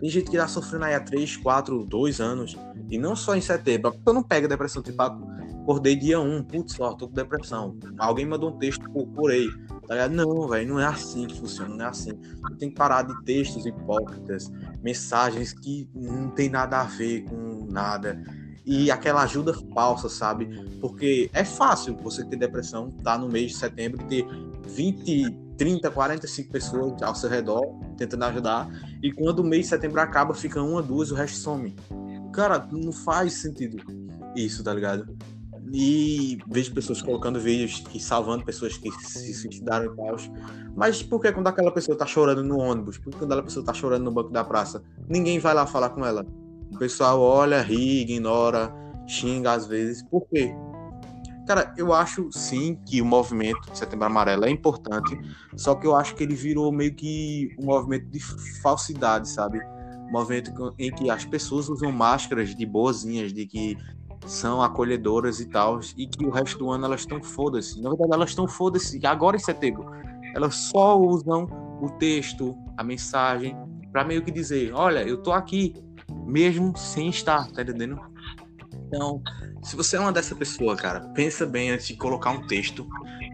Tem 0.00 0.08
gente 0.08 0.30
que 0.30 0.36
tá 0.36 0.46
sofrendo 0.46 0.84
aí 0.84 0.94
há 0.94 1.00
3, 1.00 1.36
4, 1.38 1.84
2 1.84 2.20
anos. 2.20 2.56
E 2.90 2.96
não 2.98 3.16
só 3.16 3.34
em 3.34 3.40
setembro. 3.40 3.92
Pessoa 3.92 4.14
não 4.14 4.22
pega 4.22 4.46
depressão, 4.46 4.82
tipo, 4.82 5.00
ah, 5.02 5.18
acordei 5.62 5.96
dia 5.96 6.20
1, 6.20 6.44
putz, 6.44 6.78
ó, 6.80 6.94
tô 6.94 7.08
com 7.08 7.14
depressão. 7.14 7.76
Alguém 7.98 8.24
mandou 8.24 8.50
um 8.50 8.58
texto, 8.58 8.88
procurei. 8.90 9.48
Tá 9.86 9.94
ligado? 9.94 10.12
Não, 10.12 10.48
velho, 10.48 10.68
não 10.68 10.80
é 10.80 10.86
assim 10.86 11.26
que 11.26 11.38
funciona, 11.38 11.74
não 11.74 11.84
é 11.84 11.88
assim. 11.88 12.12
Tem 12.58 12.70
que 12.70 12.76
parar 12.76 13.02
de 13.02 13.22
textos 13.24 13.66
hipócritas, 13.66 14.50
mensagens 14.82 15.52
que 15.52 15.88
não 15.94 16.30
tem 16.30 16.48
nada 16.48 16.80
a 16.80 16.84
ver 16.84 17.24
com 17.24 17.66
nada. 17.70 18.22
e 18.64 18.90
aquela 18.90 19.22
ajuda 19.22 19.54
falsa, 19.74 20.10
sabe? 20.10 20.46
Porque 20.78 21.30
é 21.32 21.42
fácil 21.42 21.96
você 21.96 22.22
ter 22.22 22.36
depressão, 22.36 22.90
tá 23.02 23.16
no 23.16 23.26
mês 23.26 23.52
de 23.52 23.56
setembro 23.56 24.00
e 24.02 24.04
ter 24.04 24.26
20, 24.68 25.30
30, 25.56 25.90
45 25.90 26.52
pessoas 26.52 27.02
ao 27.02 27.14
seu 27.14 27.28
redor 27.28 27.62
tentando 27.96 28.24
ajudar, 28.24 28.68
e 29.02 29.12
quando 29.12 29.40
o 29.40 29.44
mês 29.44 29.64
de 29.64 29.68
setembro 29.70 30.00
acaba, 30.00 30.34
fica 30.34 30.62
uma, 30.62 30.80
duas, 30.80 31.10
o 31.10 31.14
resto 31.14 31.38
some. 31.38 31.74
Cara, 32.32 32.68
não 32.70 32.92
faz 32.92 33.34
sentido 33.34 33.78
isso, 34.36 34.62
tá 34.62 34.72
ligado? 34.72 35.16
E 35.72 36.38
vejo 36.48 36.72
pessoas 36.72 37.02
colocando 37.02 37.38
vídeos 37.38 37.84
e 37.94 38.00
salvando 38.00 38.44
pessoas 38.44 38.78
que 38.78 38.90
se 38.90 39.34
suicidaram 39.34 39.92
e 39.92 39.96
tal. 39.96 40.16
Mas 40.74 41.02
por 41.02 41.20
que 41.20 41.30
quando 41.32 41.48
aquela 41.48 41.70
pessoa 41.70 41.96
tá 41.96 42.06
chorando 42.06 42.42
no 42.42 42.58
ônibus? 42.58 42.96
Por 42.96 43.10
que 43.10 43.18
quando 43.18 43.32
aquela 43.32 43.42
pessoa 43.42 43.64
tá 43.64 43.74
chorando 43.74 44.04
no 44.04 44.12
banco 44.12 44.30
da 44.30 44.44
praça? 44.44 44.82
Ninguém 45.08 45.38
vai 45.38 45.52
lá 45.52 45.66
falar 45.66 45.90
com 45.90 46.06
ela. 46.06 46.24
O 46.72 46.78
pessoal 46.78 47.20
olha, 47.20 47.60
ri, 47.60 48.02
ignora, 48.02 48.72
xinga 49.06 49.52
às 49.52 49.66
vezes. 49.66 50.02
Por 50.04 50.26
quê? 50.28 50.54
Cara, 51.48 51.72
eu 51.78 51.94
acho 51.94 52.30
sim 52.30 52.78
que 52.84 53.00
o 53.00 53.06
movimento 53.06 53.72
de 53.72 53.78
Setembro 53.78 54.04
Amarelo 54.04 54.44
é 54.44 54.50
importante, 54.50 55.18
só 55.56 55.74
que 55.74 55.86
eu 55.86 55.96
acho 55.96 56.14
que 56.14 56.22
ele 56.22 56.34
virou 56.34 56.70
meio 56.70 56.94
que 56.94 57.56
um 57.58 57.64
movimento 57.64 58.04
de 58.10 58.20
falsidade, 58.60 59.30
sabe? 59.30 59.58
Um 60.06 60.12
movimento 60.12 60.74
em 60.78 60.92
que 60.92 61.08
as 61.08 61.24
pessoas 61.24 61.70
usam 61.70 61.90
máscaras 61.90 62.54
de 62.54 62.66
boazinhas, 62.66 63.32
de 63.32 63.46
que 63.46 63.78
são 64.26 64.60
acolhedoras 64.60 65.40
e 65.40 65.46
tal, 65.46 65.80
e 65.96 66.06
que 66.06 66.22
o 66.26 66.30
resto 66.30 66.58
do 66.58 66.70
ano 66.70 66.84
elas 66.84 67.00
estão 67.00 67.22
foda-se. 67.22 67.80
Na 67.80 67.88
verdade, 67.88 68.12
elas 68.12 68.28
estão 68.28 68.46
foda-se 68.46 69.06
agora 69.06 69.36
em 69.36 69.40
setembro. 69.40 69.86
Elas 70.34 70.54
só 70.54 71.00
usam 71.00 71.46
o 71.80 71.88
texto, 71.88 72.54
a 72.76 72.84
mensagem, 72.84 73.56
para 73.90 74.04
meio 74.04 74.22
que 74.22 74.30
dizer: 74.30 74.74
olha, 74.74 74.98
eu 75.00 75.16
tô 75.16 75.32
aqui, 75.32 75.72
mesmo 76.26 76.76
sem 76.76 77.08
estar, 77.08 77.50
tá 77.52 77.62
entendendo? 77.62 77.98
Então, 78.86 79.22
se 79.62 79.76
você 79.76 79.96
é 79.96 80.00
uma 80.00 80.12
dessa 80.12 80.34
pessoa, 80.34 80.76
cara, 80.76 81.00
pensa 81.14 81.44
bem 81.44 81.70
antes 81.70 81.88
de 81.88 81.96
colocar 81.96 82.30
um 82.30 82.46
texto, 82.46 82.86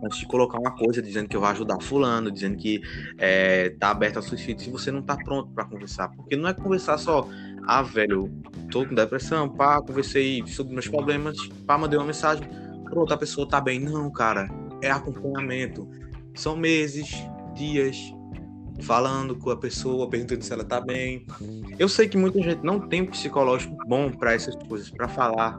antes 0.02 0.18
de 0.18 0.26
colocar 0.26 0.58
uma 0.58 0.72
coisa 0.72 1.02
dizendo 1.02 1.28
que 1.28 1.36
eu 1.36 1.40
vou 1.40 1.48
ajudar 1.50 1.80
fulano, 1.80 2.30
dizendo 2.30 2.56
que 2.56 2.82
é, 3.18 3.70
tá 3.70 3.90
aberto 3.90 4.18
a 4.18 4.22
suicídio, 4.22 4.64
se 4.64 4.70
você 4.70 4.90
não 4.90 5.02
tá 5.02 5.16
pronto 5.16 5.50
para 5.50 5.64
conversar. 5.64 6.08
Porque 6.08 6.36
não 6.36 6.48
é 6.48 6.54
conversar 6.54 6.98
só, 6.98 7.28
ah, 7.66 7.82
velho, 7.82 8.30
tô 8.70 8.86
com 8.86 8.94
depressão, 8.94 9.48
pá, 9.48 9.80
conversei 9.82 10.44
sobre 10.46 10.72
meus 10.72 10.88
problemas, 10.88 11.36
pá, 11.66 11.76
mandei 11.76 11.98
uma 11.98 12.06
mensagem, 12.06 12.48
pronto, 12.84 13.12
a 13.12 13.16
pessoa 13.16 13.48
tá 13.48 13.60
bem. 13.60 13.78
Não, 13.78 14.10
cara, 14.10 14.48
é 14.82 14.90
acompanhamento. 14.90 15.88
São 16.34 16.56
meses, 16.56 17.14
dias, 17.54 18.12
falando 18.80 19.36
com 19.36 19.50
a 19.50 19.56
pessoa, 19.56 20.08
perguntando 20.08 20.42
se 20.42 20.52
ela 20.52 20.64
tá 20.64 20.80
bem. 20.80 21.26
Eu 21.78 21.88
sei 21.88 22.08
que 22.08 22.16
muita 22.16 22.40
gente 22.42 22.64
não 22.64 22.80
tem 22.80 23.02
um 23.02 23.06
psicológico 23.06 23.76
bom 23.86 24.10
para 24.10 24.34
essas 24.34 24.56
coisas, 24.56 24.90
para 24.90 25.06
falar 25.06 25.58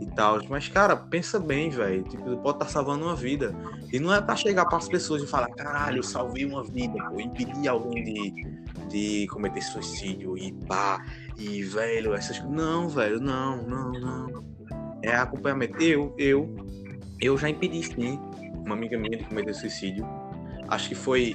e 0.00 0.06
tal, 0.06 0.40
mas 0.48 0.68
cara, 0.68 0.96
pensa 0.96 1.38
bem, 1.40 1.70
velho, 1.70 2.02
tipo, 2.04 2.24
pode 2.38 2.56
estar 2.56 2.66
tá 2.66 2.66
salvando 2.66 3.04
uma 3.04 3.16
vida. 3.16 3.54
E 3.92 3.98
não 3.98 4.14
é 4.14 4.20
para 4.20 4.36
chegar 4.36 4.66
para 4.66 4.78
as 4.78 4.88
pessoas 4.88 5.22
e 5.22 5.26
falar, 5.26 5.48
caralho, 5.48 5.98
eu 5.98 6.02
salvei 6.02 6.44
uma 6.44 6.62
vida, 6.62 7.02
pô, 7.10 7.20
impedi 7.20 7.66
alguém 7.66 8.04
de, 8.04 8.58
de 8.88 9.26
cometer 9.28 9.62
suicídio 9.62 10.36
e 10.38 10.52
pá, 10.52 11.04
e 11.36 11.62
velho, 11.62 12.14
essas 12.14 12.42
Não, 12.44 12.88
velho, 12.88 13.20
não, 13.20 13.62
não, 13.62 13.92
não. 13.92 14.44
É 15.02 15.14
acompanhamento. 15.14 15.80
Eu, 15.82 16.14
eu, 16.18 16.56
eu 17.20 17.38
já 17.38 17.48
impedi 17.48 17.82
sim 17.82 18.18
uma 18.54 18.74
amiga 18.74 18.98
minha 18.98 19.16
de 19.16 19.24
cometer 19.24 19.54
suicídio. 19.54 20.06
Acho 20.68 20.88
que 20.88 20.94
foi 20.94 21.34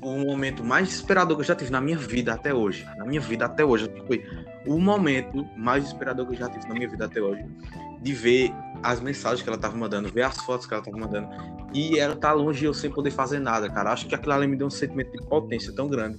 o 0.00 0.18
momento 0.18 0.64
mais 0.64 0.88
desesperador 0.88 1.36
que 1.36 1.42
eu 1.42 1.46
já 1.46 1.54
tive 1.54 1.70
na 1.70 1.80
minha 1.80 1.96
vida 1.96 2.32
até 2.32 2.54
hoje. 2.54 2.86
Na 2.96 3.04
minha 3.04 3.20
vida 3.20 3.46
até 3.46 3.64
hoje. 3.64 3.90
Foi 4.06 4.24
o 4.66 4.78
momento 4.78 5.46
mais 5.56 5.84
desesperador 5.84 6.26
que 6.26 6.34
eu 6.34 6.38
já 6.38 6.48
tive 6.48 6.66
na 6.68 6.74
minha 6.74 6.88
vida 6.88 7.04
até 7.04 7.20
hoje. 7.20 7.44
De 8.00 8.12
ver 8.12 8.52
as 8.82 9.00
mensagens 9.00 9.42
que 9.42 9.48
ela 9.48 9.58
tava 9.58 9.76
mandando, 9.76 10.08
ver 10.08 10.22
as 10.22 10.36
fotos 10.38 10.66
que 10.66 10.74
ela 10.74 10.82
tava 10.82 10.96
mandando. 10.96 11.28
E 11.72 11.98
ela 11.98 12.14
tá 12.14 12.32
longe 12.32 12.60
de 12.60 12.64
eu 12.66 12.74
sem 12.74 12.90
poder 12.90 13.10
fazer 13.10 13.38
nada, 13.38 13.68
cara. 13.68 13.92
Acho 13.92 14.06
que 14.06 14.14
aquilo 14.14 14.32
ali 14.32 14.46
me 14.46 14.56
deu 14.56 14.66
um 14.66 14.70
sentimento 14.70 15.12
de 15.12 15.26
potência 15.26 15.72
tão 15.74 15.88
grande. 15.88 16.18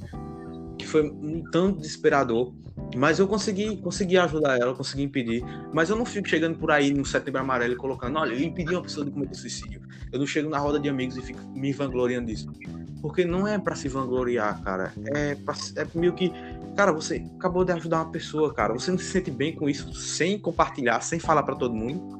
Que 0.78 0.86
foi 0.86 1.04
um 1.04 1.44
tanto 1.52 1.80
desesperador. 1.80 2.54
Mas 2.96 3.20
eu 3.20 3.28
consegui, 3.28 3.78
consegui 3.78 4.18
ajudar 4.18 4.58
ela, 4.60 4.74
consegui 4.74 5.04
impedir. 5.04 5.44
Mas 5.74 5.90
eu 5.90 5.96
não 5.96 6.06
fico 6.06 6.28
chegando 6.28 6.58
por 6.58 6.72
aí 6.72 6.94
no 6.94 7.06
setembro 7.06 7.42
amarelo 7.42 7.74
e 7.74 7.76
colocando, 7.76 8.18
olha, 8.18 8.34
eu 8.34 8.40
impedi 8.40 8.74
uma 8.74 8.82
pessoa 8.82 9.06
de 9.06 9.12
cometer 9.12 9.36
suicídio. 9.36 9.82
Eu 10.12 10.20
não 10.20 10.26
chego 10.26 10.50
na 10.50 10.58
roda 10.58 10.80
de 10.80 10.88
amigos 10.88 11.18
e 11.18 11.22
fico 11.22 11.42
me 11.50 11.74
vangloriando 11.74 12.28
disso. 12.28 12.50
Porque 13.02 13.26
não 13.26 13.48
é 13.48 13.58
para 13.58 13.76
se 13.76 13.88
vangloriar, 13.88 14.62
cara. 14.64 14.92
É, 15.14 15.36
pra, 15.36 15.54
é 15.76 15.88
meio 15.94 16.14
que. 16.14 16.32
Cara, 16.76 16.92
você 16.92 17.24
acabou 17.38 17.64
de 17.64 17.72
ajudar 17.72 18.04
uma 18.04 18.12
pessoa, 18.12 18.54
cara. 18.54 18.74
Você 18.74 18.92
não 18.92 18.98
se 18.98 19.06
sente 19.06 19.32
bem 19.32 19.56
com 19.56 19.70
isso 19.70 19.94
sem 19.94 20.40
compartilhar, 20.40 21.02
sem 21.02 21.20
falar 21.20 21.44
para 21.44 21.56
todo 21.56 21.74
mundo. 21.74 22.18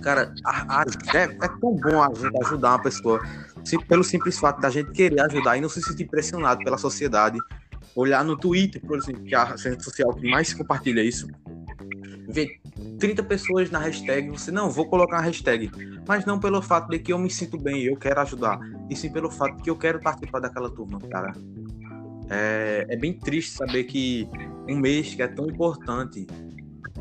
Cara, 0.00 0.32
a, 0.44 0.80
a, 0.80 0.84
é, 1.14 1.22
é, 1.24 1.48
tão 1.60 1.74
bom 1.74 2.02
a 2.02 2.12
gente 2.14 2.44
ajudar 2.44 2.70
uma 2.70 2.82
pessoa 2.82 3.20
se, 3.64 3.78
pelo 3.84 4.04
simples 4.04 4.38
fato 4.38 4.60
da 4.60 4.70
gente 4.70 4.90
querer 4.92 5.20
ajudar 5.20 5.56
e 5.56 5.60
não 5.60 5.68
se 5.68 5.82
sentir 5.82 6.06
pressionado 6.06 6.62
pela 6.64 6.78
sociedade. 6.78 7.38
Olhar 7.94 8.24
no 8.24 8.36
Twitter, 8.36 8.80
por 8.80 8.96
exemplo, 8.96 9.24
que 9.24 9.34
é 9.34 9.38
a 9.38 9.44
rede 9.44 9.82
social 9.82 10.14
que 10.14 10.28
mais 10.30 10.54
compartilha 10.54 11.02
isso, 11.02 11.26
ver 12.28 12.60
30 12.98 13.22
pessoas 13.22 13.70
na 13.70 13.78
hashtag, 13.78 14.28
você 14.28 14.50
não, 14.50 14.70
vou 14.70 14.86
colocar 14.86 15.16
uma 15.16 15.22
hashtag, 15.22 15.70
mas 16.06 16.24
não 16.24 16.38
pelo 16.38 16.60
fato 16.60 16.88
de 16.88 16.98
que 16.98 17.12
eu 17.12 17.18
me 17.18 17.30
sinto 17.30 17.56
bem 17.56 17.82
eu 17.82 17.96
quero 17.96 18.20
ajudar, 18.20 18.58
e 18.90 18.96
sim 18.96 19.10
pelo 19.10 19.30
fato 19.30 19.56
de 19.56 19.62
que 19.62 19.70
eu 19.70 19.76
quero 19.76 20.00
participar 20.00 20.40
daquela 20.40 20.70
turma, 20.70 21.00
cara. 21.00 21.32
É, 22.30 22.86
é 22.88 22.96
bem 22.96 23.12
triste 23.12 23.52
saber 23.52 23.84
que 23.84 24.28
um 24.68 24.76
mês 24.76 25.14
que 25.14 25.22
é 25.22 25.28
tão 25.28 25.46
importante, 25.46 26.26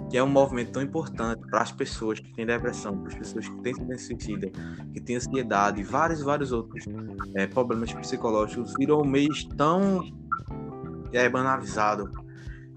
que 0.09 0.17
é 0.17 0.23
um 0.23 0.29
movimento 0.29 0.71
tão 0.71 0.81
importante 0.81 1.41
para 1.49 1.61
as 1.61 1.71
pessoas 1.71 2.19
que 2.19 2.31
têm 2.33 2.45
depressão, 2.45 2.97
para 2.97 3.09
as 3.09 3.15
pessoas 3.15 3.49
que 3.49 3.61
têm 3.61 3.75
tendência 3.75 4.15
suicida, 4.15 4.49
que 4.93 5.01
têm 5.01 5.17
ansiedade 5.17 5.81
e 5.81 5.83
vários, 5.83 6.21
vários 6.21 6.51
outros 6.51 6.85
é, 7.35 7.45
problemas 7.47 7.91
psicológicos, 7.91 8.73
virou 8.77 9.03
um 9.03 9.07
mês 9.07 9.43
tão 9.57 10.01
é, 11.11 11.27
banalizado 11.27 12.09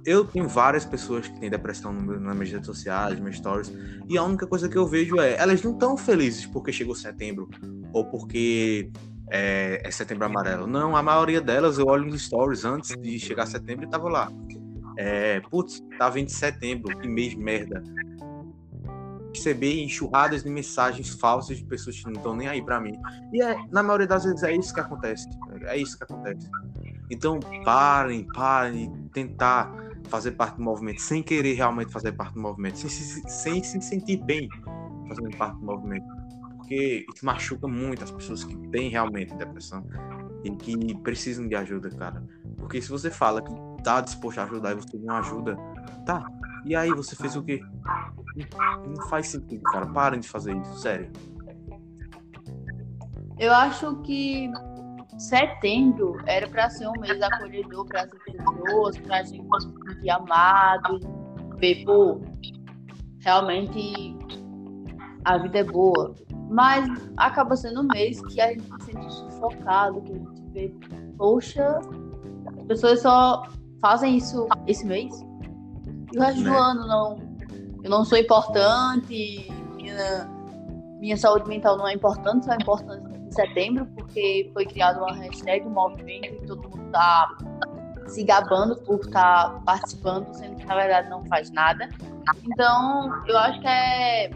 eu 0.04 0.25
tenho 0.25 0.49
várias 0.49 0.85
pessoas 0.85 1.28
que 1.28 1.38
têm 1.38 1.50
depressão 1.50 1.92
nas 1.92 2.35
minhas 2.35 2.50
redes 2.50 2.66
sociais, 2.66 3.19
meus 3.21 3.37
stories, 3.37 3.73
e 4.09 4.16
a 4.16 4.23
única 4.23 4.47
coisa 4.47 4.69
que 4.69 4.76
eu 4.76 4.87
vejo 4.87 5.21
é, 5.21 5.37
elas 5.37 5.62
não 5.62 5.73
estão 5.73 5.97
felizes 5.97 6.47
porque 6.47 6.73
chegou 6.73 6.95
setembro, 6.95 7.49
ou 7.92 8.04
porque 8.04 8.90
é, 9.30 9.80
é, 9.85 9.90
setembro 9.90 10.26
amarelo. 10.26 10.66
Não, 10.66 10.97
a 10.97 11.02
maioria 11.02 11.40
delas 11.40 11.78
eu 11.78 11.87
olho 11.87 12.04
nos 12.04 12.23
stories 12.23 12.64
antes 12.64 12.97
de 12.97 13.19
chegar 13.19 13.47
setembro 13.47 13.85
e 13.85 13.88
tava 13.88 14.09
lá. 14.09 14.30
É, 14.97 15.40
putz, 15.40 15.83
tá 15.99 16.11
vindo 16.11 16.30
setembro, 16.30 16.99
que 16.99 17.09
mês 17.09 17.35
merda. 17.35 17.83
Receber 19.35 19.80
enxurradas 19.83 20.42
de 20.42 20.50
mensagens 20.50 21.11
falsas 21.11 21.59
de 21.59 21.64
pessoas 21.64 21.97
que 21.97 22.04
não 22.07 22.14
estão 22.14 22.35
nem 22.35 22.49
aí 22.49 22.61
para 22.61 22.80
mim. 22.80 22.92
E 23.33 23.40
é, 23.40 23.57
na 23.71 23.83
maioria 23.83 24.09
das 24.09 24.25
vezes 24.25 24.42
é 24.42 24.54
isso 24.54 24.75
que 24.75 24.80
acontece. 24.80 25.28
É 25.62 25.76
isso 25.76 25.97
que 25.97 26.04
acontece. 26.04 26.50
Então 27.09 27.38
parem, 27.64 28.26
parem 28.35 29.09
tentar 29.12 29.73
fazer 30.09 30.33
parte 30.33 30.57
do 30.57 30.62
movimento 30.62 31.00
sem 31.00 31.23
querer 31.23 31.54
realmente 31.54 31.92
fazer 31.92 32.12
parte 32.12 32.35
do 32.35 32.40
movimento, 32.40 32.78
sem, 32.78 32.90
sem, 32.90 33.28
sem 33.28 33.62
se 33.62 33.80
sentir 33.80 34.23
bem 34.25 34.49
fazendo 35.09 35.37
parte 35.37 35.59
do 35.59 35.66
movimento. 35.66 36.07
Porque 36.57 37.04
isso 37.14 37.26
machuca 37.26 37.66
muito 37.66 38.04
as 38.04 38.11
pessoas 38.11 38.45
que 38.45 38.57
têm 38.69 38.88
realmente 38.88 39.35
depressão 39.35 39.85
e 40.45 40.50
que 40.50 40.97
precisam 40.99 41.47
de 41.47 41.54
ajuda, 41.54 41.90
cara. 41.90 42.23
Porque 42.57 42.80
se 42.80 42.88
você 42.88 43.11
fala 43.11 43.42
que 43.42 43.52
tá 43.83 44.00
disposto 44.00 44.38
a 44.38 44.45
ajudar 44.45 44.73
e 44.73 44.75
você 44.76 44.97
não 44.99 45.16
ajuda, 45.16 45.57
tá. 46.07 46.25
E 46.64 46.76
aí 46.76 46.90
você 46.92 47.16
fez 47.16 47.35
o 47.37 47.42
quê? 47.42 47.61
Não 48.87 49.09
faz 49.09 49.28
sentido, 49.28 49.62
cara. 49.62 49.87
Parem 49.87 50.21
de 50.21 50.28
fazer 50.28 50.57
isso, 50.57 50.78
sério. 50.78 51.11
Eu 53.38 53.52
acho 53.54 53.97
que 54.02 54.50
setembro 55.20 56.16
era 56.26 56.48
para 56.48 56.70
ser 56.70 56.88
um 56.88 56.98
mês 56.98 57.20
acolhedor 57.20 57.86
para 57.86 58.02
as 58.02 58.10
pessoas, 58.10 58.98
para 58.98 59.18
a 59.18 59.22
gente 59.22 59.46
se 59.60 59.94
sentir 59.94 60.10
amado, 60.10 60.98
ver, 61.58 61.84
pô, 61.84 62.20
realmente 63.20 64.16
a 65.24 65.36
vida 65.36 65.58
é 65.58 65.64
boa. 65.64 66.14
Mas 66.48 66.88
acaba 67.18 67.54
sendo 67.54 67.82
um 67.82 67.88
mês 67.92 68.20
que 68.22 68.40
a 68.40 68.48
gente 68.48 68.62
se 68.62 68.92
sente 68.92 69.12
sufocado, 69.12 70.00
que 70.00 70.12
a 70.12 70.16
gente 70.16 70.42
vê, 70.52 70.74
poxa, 71.18 71.80
as 72.58 72.64
pessoas 72.66 73.02
só 73.02 73.46
fazem 73.80 74.16
isso 74.16 74.48
esse 74.66 74.86
mês. 74.86 75.14
E 76.12 76.18
o 76.18 76.20
resto 76.20 76.40
né? 76.40 76.50
do 76.50 76.56
ano 76.56 76.86
não. 76.86 77.30
Eu 77.82 77.90
não 77.90 78.04
sou 78.04 78.18
importante, 78.18 79.48
minha, 79.76 80.28
minha 80.98 81.16
saúde 81.16 81.48
mental 81.48 81.78
não 81.78 81.88
é 81.88 81.94
importante, 81.94 82.44
só 82.44 82.52
é 82.52 82.56
importante 82.56 83.09
setembro, 83.34 83.87
porque 83.96 84.50
foi 84.52 84.66
criado 84.66 84.99
uma 84.99 85.14
hashtag, 85.14 85.66
um 85.66 85.70
movimento, 85.70 86.26
e 86.26 86.46
todo 86.46 86.68
mundo 86.68 86.87
está 86.87 87.37
se 88.06 88.25
gabando 88.25 88.76
por 88.76 89.00
estar 89.00 89.50
tá 89.50 89.60
participando, 89.64 90.32
sendo 90.34 90.56
que 90.56 90.66
na 90.66 90.75
verdade 90.75 91.08
não 91.08 91.25
faz 91.26 91.50
nada. 91.50 91.88
Então, 92.44 93.25
eu 93.26 93.38
acho 93.38 93.60
que 93.60 93.68
é 93.68 94.30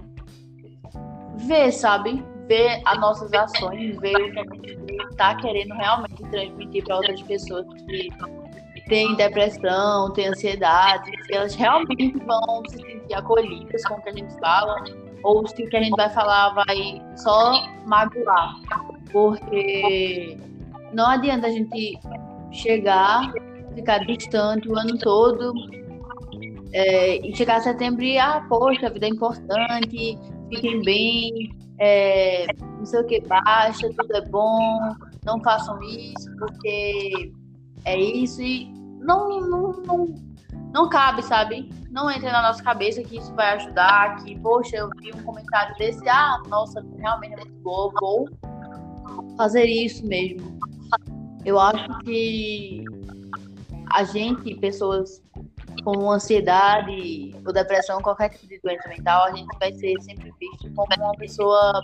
ver, 1.47 1.73
sabe? 1.73 2.25
Ver 2.47 2.83
as 2.85 3.01
nossas 3.01 3.33
ações, 3.33 3.99
ver 3.99 4.17
o 4.17 4.33
que 4.33 4.39
a 4.39 4.45
gente 4.45 5.11
está 5.11 5.35
querendo 5.37 5.75
realmente 5.75 6.23
transmitir 6.31 6.85
para 6.85 6.97
outras 6.97 7.23
pessoas 7.23 7.67
que 7.87 8.11
têm 8.89 9.15
depressão, 9.15 10.13
têm 10.13 10.29
ansiedade, 10.29 11.11
se 11.25 11.35
elas 11.35 11.55
realmente 11.55 12.19
vão 12.19 12.63
se 12.69 12.77
sentir 12.77 13.15
acolhidas 13.15 13.85
com 13.87 13.95
o 13.95 14.03
que 14.03 14.09
a 14.11 14.13
gente 14.13 14.39
fala, 14.39 14.85
ou 15.25 15.47
se 15.49 15.65
o 15.65 15.69
que 15.69 15.77
a 15.77 15.83
gente 15.83 15.97
vai 15.97 16.11
falar 16.11 16.51
vai 16.51 17.03
só 17.17 17.67
magoar. 17.87 18.61
Porque 19.11 20.39
não 20.93 21.07
adianta 21.07 21.47
a 21.47 21.51
gente 21.51 21.99
chegar, 22.53 23.33
ficar 23.75 23.99
distante 24.07 24.69
o 24.69 24.79
ano 24.79 24.97
todo 24.99 25.53
é, 26.73 27.27
e 27.27 27.35
chegar 27.35 27.57
a 27.57 27.61
setembro 27.61 28.05
e, 28.05 28.19
ah, 28.19 28.45
poxa, 28.49 28.87
a 28.87 28.91
vida 28.91 29.07
é 29.07 29.09
importante, 29.09 30.19
fiquem 30.49 30.83
bem, 30.83 31.57
é, 31.79 32.47
não 32.79 32.85
sei 32.85 33.01
o 33.01 33.07
que, 33.07 33.21
baixa, 33.21 33.89
tudo 33.97 34.17
é 34.17 34.21
bom, 34.29 34.95
não 35.25 35.41
façam 35.43 35.81
isso, 35.83 36.31
porque 36.39 37.33
é 37.85 37.99
isso 37.99 38.43
e 38.43 38.73
não, 39.01 39.41
não, 39.41 39.73
não, 39.87 40.15
não 40.73 40.89
cabe, 40.89 41.23
sabe? 41.23 41.69
Não 41.95 42.11
entra 42.11 42.33
na 42.33 42.43
nossa 42.43 42.61
cabeça 42.61 43.01
que 43.05 43.19
isso 43.19 43.33
vai 43.37 43.55
ajudar, 43.55 44.17
que, 44.17 44.37
poxa, 44.41 44.79
eu 44.79 44.91
vi 44.99 45.13
um 45.15 45.23
comentário 45.23 45.77
desse, 45.77 46.09
ah, 46.09 46.43
nossa, 46.49 46.85
realmente 46.99 47.35
é 47.35 47.37
muito 47.37 47.55
boa, 47.63 47.93
vou 48.01 48.29
fazer 49.37 49.65
isso 49.65 50.05
mesmo. 50.05 50.59
Eu 51.45 51.57
acho 51.61 51.87
que 52.01 52.83
a 53.93 54.03
gente, 54.03 54.57
pessoas 54.57 55.23
com 55.85 56.11
ansiedade 56.11 57.33
ou 57.47 57.53
depressão, 57.53 58.03
qualquer 58.03 58.31
tipo 58.31 58.49
de 58.49 58.59
doença 58.59 58.89
mental, 58.89 59.27
a 59.27 59.37
gente 59.37 59.57
vai 59.61 59.73
ser 59.75 59.95
sempre 60.03 60.35
visto 60.41 60.69
como 60.75 60.89
uma 60.99 61.15
pessoa 61.15 61.81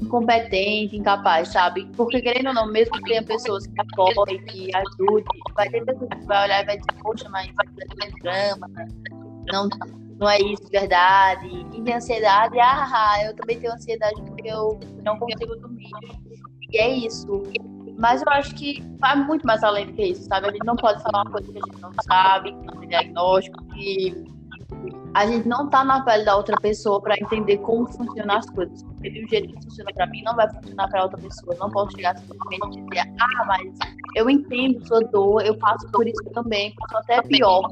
incompetente, 0.00 0.96
incapaz, 0.96 1.48
sabe? 1.48 1.86
Porque 1.96 2.20
querendo 2.20 2.48
ou 2.48 2.54
não, 2.54 2.66
mesmo 2.66 2.92
que 2.94 3.02
tenha 3.02 3.22
pessoas 3.22 3.66
que 3.66 3.80
apoiem, 3.80 4.44
que 4.44 4.70
ajudem, 4.74 5.40
vai 5.54 5.68
ter 5.68 5.84
pessoas 5.84 6.10
que 6.10 6.26
vai 6.26 6.44
olhar 6.44 6.62
e 6.62 6.66
vai 6.66 6.76
dizer, 6.76 7.02
poxa, 7.02 7.28
mas 7.28 7.48
é 8.02 8.10
drama, 8.22 8.68
não, 9.52 9.68
não 10.18 10.28
é 10.28 10.38
isso, 10.38 10.68
verdade. 10.70 11.66
E 11.72 11.80
de 11.80 11.92
ansiedade, 11.92 12.58
ah, 12.60 13.18
eu 13.24 13.34
também 13.36 13.58
tenho 13.58 13.72
ansiedade 13.72 14.20
porque 14.22 14.48
eu 14.48 14.78
não 15.02 15.18
consigo 15.18 15.56
dormir. 15.56 15.90
E 16.70 16.78
é 16.78 16.88
isso. 16.90 17.42
Mas 17.98 18.20
eu 18.20 18.30
acho 18.32 18.54
que 18.54 18.82
vai 18.98 19.16
muito 19.16 19.46
mais 19.46 19.62
além 19.62 19.86
do 19.86 19.92
que 19.94 20.04
isso, 20.04 20.24
sabe? 20.24 20.48
A 20.48 20.52
gente 20.52 20.66
não 20.66 20.76
pode 20.76 21.02
falar 21.02 21.22
uma 21.22 21.30
coisa 21.30 21.50
que 21.50 21.58
a 21.58 21.62
gente 21.64 21.80
não 21.80 21.92
sabe, 22.02 22.52
que 22.52 22.66
não 22.66 22.80
tem 22.80 22.88
diagnóstico, 22.88 23.64
que 23.68 24.24
a 25.14 25.26
gente 25.26 25.48
não 25.48 25.68
tá 25.70 25.82
na 25.82 26.02
pele 26.02 26.24
da 26.24 26.36
outra 26.36 26.56
pessoa 26.60 27.00
para 27.00 27.14
entender 27.14 27.58
como 27.58 27.86
funcionam 27.86 28.36
as 28.36 28.50
coisas. 28.50 28.84
Porque 29.06 29.22
do 29.22 29.28
jeito 29.28 29.54
que 29.54 29.64
funciona 29.64 29.90
para 29.94 30.06
mim, 30.06 30.22
não 30.22 30.34
vai 30.34 30.48
funcionar 30.50 30.88
para 30.88 31.02
outra 31.04 31.18
pessoa. 31.18 31.56
Não 31.60 31.70
posso 31.70 31.96
chegar 31.96 32.16
simplesmente 32.18 32.78
e 32.78 32.82
dizer, 32.82 33.14
ah, 33.20 33.44
mas 33.46 33.78
eu 34.16 34.28
entendo 34.28 34.86
sua 34.86 35.00
dor, 35.00 35.42
eu 35.44 35.56
passo 35.58 35.86
por 35.92 36.06
isso 36.06 36.22
também, 36.34 36.74
passo 36.74 36.96
até 36.98 37.22
pior. 37.22 37.62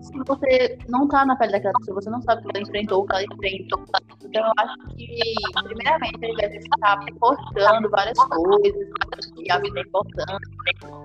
Se 0.00 0.12
você 0.26 0.78
não 0.88 1.06
tá 1.08 1.24
na 1.24 1.36
pele 1.36 1.52
daquela 1.52 1.74
pessoa, 1.78 2.00
você 2.00 2.10
não 2.10 2.20
sabe 2.22 2.40
o 2.40 2.48
que 2.48 2.56
ela 2.56 2.66
enfrentou, 2.66 3.02
o 3.02 3.06
que 3.06 3.14
ela 3.14 3.24
enfrentou. 3.24 3.84
Então 4.24 4.44
eu 4.44 4.52
acho 4.58 4.74
que, 4.96 5.34
primeiramente, 5.62 6.24
a 6.24 6.26
gente 6.26 6.36
deve 6.36 6.60
ficar 6.60 6.98
postando 7.20 7.90
várias 7.90 8.18
coisas, 8.18 8.88
que 9.36 9.50
a 9.50 9.58
vida 9.58 9.78
é 9.78 9.82
importante. 9.82 10.44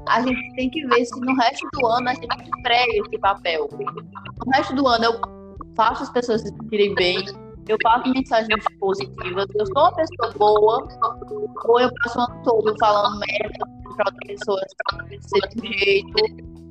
A 0.07 0.21
gente 0.21 0.55
tem 0.55 0.69
que 0.69 0.85
ver 0.87 1.05
se 1.05 1.19
no 1.19 1.35
resto 1.35 1.67
do 1.73 1.87
ano 1.87 2.09
a 2.09 2.13
gente 2.13 2.27
prega 2.63 2.91
esse 2.93 3.19
papel. 3.19 3.69
No 4.45 4.51
resto 4.51 4.75
do 4.75 4.87
ano 4.87 5.05
eu 5.05 5.21
faço 5.75 6.03
as 6.03 6.09
pessoas 6.09 6.41
se 6.41 6.49
sentirem 6.49 6.95
bem, 6.95 7.23
eu 7.69 7.77
passo 7.83 8.09
mensagens 8.09 8.65
positivas, 8.79 9.45
eu 9.55 9.65
sou 9.67 9.83
uma 9.83 9.95
pessoa 9.95 10.33
boa, 10.37 10.87
ou 11.65 11.79
eu 11.79 11.89
passo 12.03 12.17
o 12.17 12.21
ano 12.23 12.43
todo 12.43 12.75
falando 12.79 13.19
merda 13.19 13.65
para 13.95 14.05
outras 14.07 14.27
pessoas 14.27 14.65
ser 15.21 15.47
de 15.49 15.77
jeito, 15.77 16.17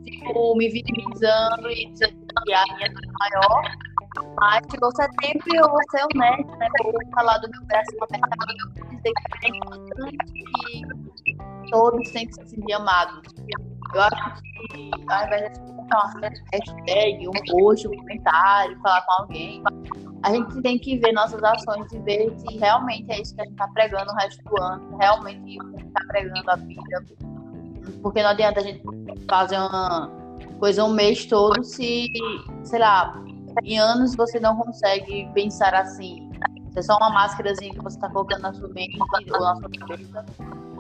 fico 0.05 0.57
me 0.57 0.69
vitimizando 0.69 1.71
e 1.71 1.87
dizendo 1.93 2.17
que 2.45 2.53
a 2.53 2.65
minha 2.75 2.87
é 2.87 2.91
maior. 3.21 3.63
Mas 4.41 4.63
chegou 4.71 4.91
setembro 4.97 5.47
e 5.53 5.57
eu 5.57 5.69
vou 5.69 5.79
ser 5.91 6.03
honesta, 6.05 6.57
né? 6.57 6.69
Vou 6.83 6.93
falar 7.15 7.39
do 7.39 7.49
meu 7.51 7.61
coração 7.61 7.99
abertamente, 8.03 8.97
dizer 8.97 9.13
que 9.41 9.47
é 9.47 9.57
importante 9.57 10.17
que 10.33 11.71
todos 11.71 12.11
têm 12.11 12.27
que 12.27 12.33
se 12.35 12.49
sentir 12.49 12.73
amados. 12.73 13.23
Eu 13.95 14.03
acho 14.03 14.43
que 14.43 14.91
ao 15.09 15.27
invés 15.27 15.53
de 15.53 15.61
colocar 15.61 16.17
uma 16.17 16.31
hashtag, 16.53 17.29
um 17.29 17.33
post, 17.53 17.87
um 17.87 17.97
comentário, 17.97 18.79
falar 18.81 19.03
com 19.03 19.23
alguém, 19.23 19.63
a 20.23 20.33
gente 20.33 20.61
tem 20.63 20.79
que 20.79 20.99
ver 20.99 21.13
nossas 21.13 21.43
ações 21.43 21.93
e 21.93 21.99
ver 22.01 22.33
se 22.39 22.57
realmente 22.59 23.11
é 23.11 23.21
isso 23.21 23.35
que 23.35 23.41
a 23.41 23.45
gente 23.45 23.53
está 23.53 23.69
pregando 23.69 24.11
o 24.11 24.15
resto 24.17 24.43
do 24.45 24.63
ano, 24.63 24.97
realmente 24.99 25.59
a 25.61 25.65
gente 25.65 25.87
está 25.87 26.01
pregando 26.09 26.51
a 26.51 26.57
vida. 26.57 27.05
Porque 28.03 28.23
não 28.23 28.31
adianta 28.31 28.61
a 28.61 28.63
gente 28.63 28.83
fazer 29.29 29.57
uma 29.57 30.11
coisa 30.59 30.85
um 30.85 30.93
mês 30.93 31.25
todo 31.27 31.63
se, 31.63 32.09
sei 32.65 32.79
lá, 32.79 33.23
em 33.63 33.79
anos 33.79 34.15
você 34.15 34.39
não 34.41 34.57
consegue 34.57 35.29
pensar 35.35 35.75
assim. 35.75 36.29
É 36.77 36.83
só 36.83 36.97
uma 36.97 37.11
máscarazinha 37.11 37.73
que 37.73 37.83
você 37.83 37.97
está 37.97 38.09
colocando 38.09 38.43
na 38.43 38.53
sua 38.53 38.69
mente 38.69 38.99
ou 39.01 39.41
na 39.41 39.57
sua 39.57 39.71
cabeça. 39.71 40.27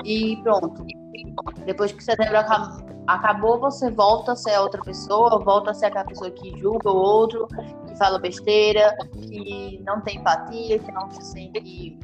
E 0.04 0.36
pronto. 0.42 0.84
Depois 1.64 1.90
que 1.90 2.04
setembro 2.04 2.36
acabou, 3.06 3.58
você 3.58 3.90
volta 3.90 4.32
a 4.32 4.36
ser 4.36 4.56
outra 4.58 4.80
pessoa, 4.82 5.38
volta 5.40 5.72
a 5.72 5.74
ser 5.74 5.86
aquela 5.86 6.04
pessoa 6.04 6.30
que 6.30 6.56
julga 6.58 6.90
o 6.90 6.96
outro, 6.96 7.48
fala 7.98 8.18
besteira, 8.18 8.96
que 9.12 9.82
não 9.84 10.00
tem 10.00 10.16
empatia, 10.18 10.78
que 10.78 10.92
não 10.92 11.10
se 11.10 11.22
sente 11.24 11.98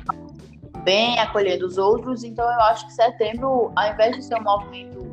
bem 0.84 1.18
acolhendo 1.20 1.66
os 1.66 1.78
outros. 1.78 2.24
Então 2.24 2.44
eu 2.44 2.60
acho 2.60 2.86
que 2.86 2.92
setembro, 2.92 3.72
ao 3.76 3.92
invés 3.92 4.16
de 4.16 4.22
ser 4.22 4.38
um 4.38 4.42
movimento 4.42 5.04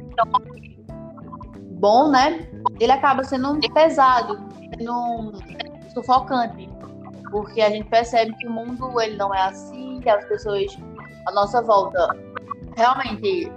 bom, 1.81 2.09
né? 2.09 2.47
Ele 2.79 2.91
acaba 2.91 3.23
sendo 3.23 3.59
pesado, 3.73 4.37
sendo 4.77 5.33
sufocante. 5.93 6.69
Porque 7.31 7.61
a 7.61 7.69
gente 7.69 7.87
percebe 7.87 8.33
que 8.35 8.47
o 8.47 8.51
mundo 8.51 8.99
ele 8.99 9.15
não 9.15 9.33
é 9.33 9.43
assim, 9.43 9.99
que 10.01 10.09
as 10.09 10.25
pessoas 10.25 10.77
à 11.27 11.31
nossa 11.31 11.61
volta 11.61 12.15
realmente 12.75 13.51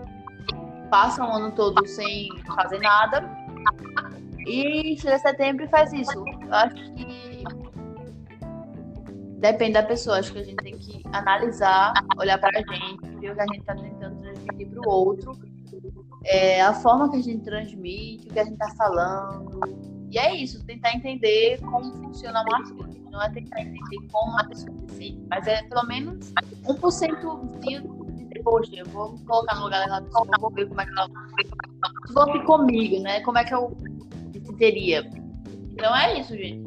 passa 0.90 1.24
o 1.24 1.28
ano 1.28 1.50
todo 1.52 1.84
sem 1.86 2.28
fazer 2.54 2.78
nada. 2.78 3.28
E 4.46 4.96
chega 4.98 5.18
setembro 5.18 5.64
e 5.64 5.68
faz 5.68 5.92
isso. 5.92 6.24
Eu 6.54 6.58
acho 6.58 6.94
que 6.94 7.44
depende 9.40 9.72
da 9.72 9.82
pessoa. 9.82 10.18
Acho 10.18 10.32
que 10.32 10.38
a 10.38 10.44
gente 10.44 10.56
tem 10.56 10.78
que 10.78 11.02
analisar, 11.12 11.92
olhar 12.16 12.38
para 12.38 12.60
a 12.60 12.62
gente, 12.62 13.08
ver 13.18 13.32
o 13.32 13.34
que 13.34 13.40
a 13.40 13.46
gente 13.46 13.58
está 13.58 13.74
tentando 13.74 14.20
transmitir 14.20 14.70
para 14.70 14.88
o 14.88 14.92
outro, 14.92 15.36
é, 16.24 16.62
a 16.62 16.72
forma 16.72 17.10
que 17.10 17.16
a 17.16 17.22
gente 17.22 17.42
transmite, 17.42 18.28
o 18.28 18.32
que 18.32 18.38
a 18.38 18.44
gente 18.44 18.52
está 18.52 18.68
falando. 18.76 19.60
E 20.12 20.16
é 20.16 20.32
isso, 20.32 20.64
tentar 20.64 20.94
entender 20.94 21.60
como 21.60 21.92
funciona 21.96 22.44
o 22.44 22.54
assunto. 22.54 23.02
Não 23.10 23.20
é 23.20 23.30
tentar 23.30 23.60
entender 23.60 24.08
como 24.12 24.38
a 24.38 24.44
pessoa 24.44 24.76
sente, 24.90 25.26
mas 25.28 25.48
é 25.48 25.60
pelo 25.64 25.84
menos 25.88 26.32
1% 26.66 28.44
poxa, 28.44 28.76
eu 28.76 28.86
vou 28.86 29.18
colocar 29.26 29.56
no 29.56 29.64
lugar 29.64 29.80
daquela 29.80 30.02
pessoa, 30.02 30.26
vou 30.38 30.50
ver 30.50 30.68
como 30.68 30.80
é 30.80 30.84
que 30.84 30.92
ela. 30.92 31.08
Se 32.06 32.12
fosse 32.12 32.38
comigo, 32.44 33.02
né? 33.02 33.20
Como 33.22 33.38
é 33.38 33.44
que 33.44 33.54
eu 33.54 33.76
teria. 34.58 35.02
Então 35.84 35.94
é 35.94 36.18
isso, 36.18 36.34
gente. 36.34 36.64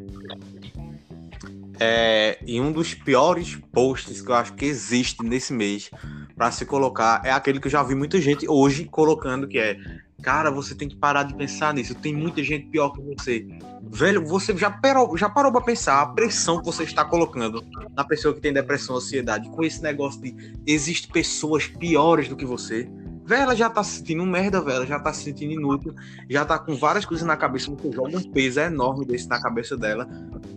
É, 1.79 2.37
e 2.45 2.61
um 2.61 2.71
dos 2.71 2.93
piores 2.93 3.55
posts 3.73 4.21
que 4.21 4.29
eu 4.29 4.35
acho 4.35 4.53
que 4.53 4.65
existe 4.65 5.23
nesse 5.23 5.53
mês 5.53 5.89
para 6.35 6.51
se 6.51 6.67
colocar 6.67 7.23
é 7.25 7.31
aquele 7.31 7.59
que 7.59 7.65
eu 7.65 7.71
já 7.71 7.81
vi 7.81 7.95
muita 7.95 8.21
gente 8.21 8.47
hoje 8.47 8.85
colocando 8.85 9.47
que 9.47 9.57
é 9.57 9.75
Cara, 10.21 10.49
você 10.49 10.73
tem 10.73 10.89
que 10.89 10.95
parar 10.95 11.23
de 11.23 11.35
pensar 11.35 11.73
nisso. 11.73 11.93
Tem 11.93 12.13
muita 12.13 12.43
gente 12.43 12.67
pior 12.67 12.89
que 12.89 13.01
você. 13.01 13.47
Velho, 13.83 14.25
você 14.25 14.55
já 14.57 14.69
parou, 14.69 15.15
já 15.15 15.29
parou 15.29 15.51
pra 15.51 15.61
pensar 15.61 16.01
a 16.01 16.07
pressão 16.07 16.59
que 16.59 16.65
você 16.65 16.83
está 16.83 17.05
colocando 17.05 17.63
na 17.95 18.03
pessoa 18.03 18.33
que 18.33 18.41
tem 18.41 18.51
depressão, 18.51 18.95
ansiedade, 18.95 19.47
com 19.49 19.63
esse 19.63 19.81
negócio 19.81 20.21
de 20.21 20.35
existem 20.65 21.11
pessoas 21.11 21.67
piores 21.67 22.27
do 22.27 22.35
que 22.35 22.45
você. 22.45 22.89
Velho, 23.27 23.41
ela 23.41 23.55
já 23.57 23.69
tá 23.69 23.83
se 23.83 23.97
sentindo 23.97 24.25
merda, 24.25 24.61
velho. 24.61 24.77
Ela 24.77 24.85
já 24.85 24.99
tá 25.01 25.11
se 25.11 25.25
sentindo 25.25 25.51
inútil. 25.51 25.93
Já 26.29 26.45
tá 26.45 26.57
com 26.57 26.77
várias 26.77 27.03
coisas 27.03 27.27
na 27.27 27.35
cabeça. 27.35 27.69
Você 27.69 27.91
joga 27.91 28.17
um 28.17 28.31
peso 28.31 28.61
enorme 28.61 29.05
desse 29.05 29.27
na 29.27 29.41
cabeça 29.41 29.75
dela. 29.75 30.07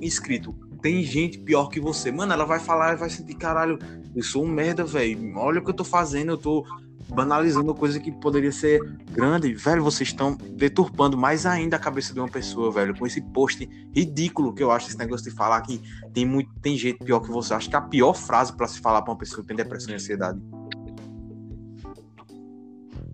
Escrito: 0.01 0.55
tem 0.81 1.03
gente 1.03 1.41
pior 1.41 1.67
que 1.67 1.81
você. 1.81 2.13
Mano, 2.13 2.33
ela 2.33 2.45
vai 2.45 2.61
falar 2.61 2.93
e 2.93 2.97
vai 2.97 3.11
sentir, 3.11 3.35
caralho, 3.35 3.77
eu 4.15 4.23
sou 4.23 4.45
um 4.45 4.49
merda, 4.49 4.85
velho. 4.85 5.37
Olha 5.37 5.59
o 5.59 5.65
que 5.65 5.71
eu 5.71 5.75
tô 5.75 5.83
fazendo. 5.83 6.31
Eu 6.31 6.39
tô 6.39 6.65
banalizando 7.09 7.75
coisa 7.75 7.99
que 7.99 8.13
poderia 8.13 8.53
ser 8.53 8.81
grande. 9.11 9.53
Velho, 9.53 9.83
vocês 9.83 10.11
estão 10.11 10.39
deturpando 10.53 11.19
mais 11.19 11.47
ainda 11.47 11.75
a 11.75 11.81
cabeça 11.81 12.15
de 12.15 12.21
uma 12.21 12.29
pessoa, 12.29 12.71
velho, 12.71 12.97
com 12.97 13.05
esse 13.05 13.21
post 13.21 13.69
ridículo 13.93 14.55
que 14.55 14.63
eu 14.63 14.71
acho 14.71 14.87
esse 14.87 14.97
negócio 14.97 15.29
de 15.29 15.37
falar 15.37 15.61
que 15.63 15.83
tem 16.15 16.25
muito 16.25 16.53
tem 16.63 16.77
gente 16.77 17.01
pior 17.05 17.19
que 17.19 17.33
você. 17.33 17.53
Acho 17.53 17.69
que 17.69 17.75
é 17.75 17.79
a 17.81 17.83
pior 17.83 18.15
frase 18.15 18.53
para 18.53 18.69
se 18.69 18.79
falar 18.79 19.03
para 19.03 19.11
uma 19.11 19.19
pessoa 19.19 19.43
que 19.43 19.49
tem 19.49 19.57
depressão 19.57 19.91
e 19.91 19.97
ansiedade. 19.97 20.41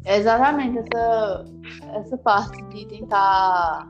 Exatamente 0.07 0.79
essa 0.79 1.45
essa 1.95 2.19
parte 2.19 2.63
de 2.69 2.87
tentar 2.87 3.89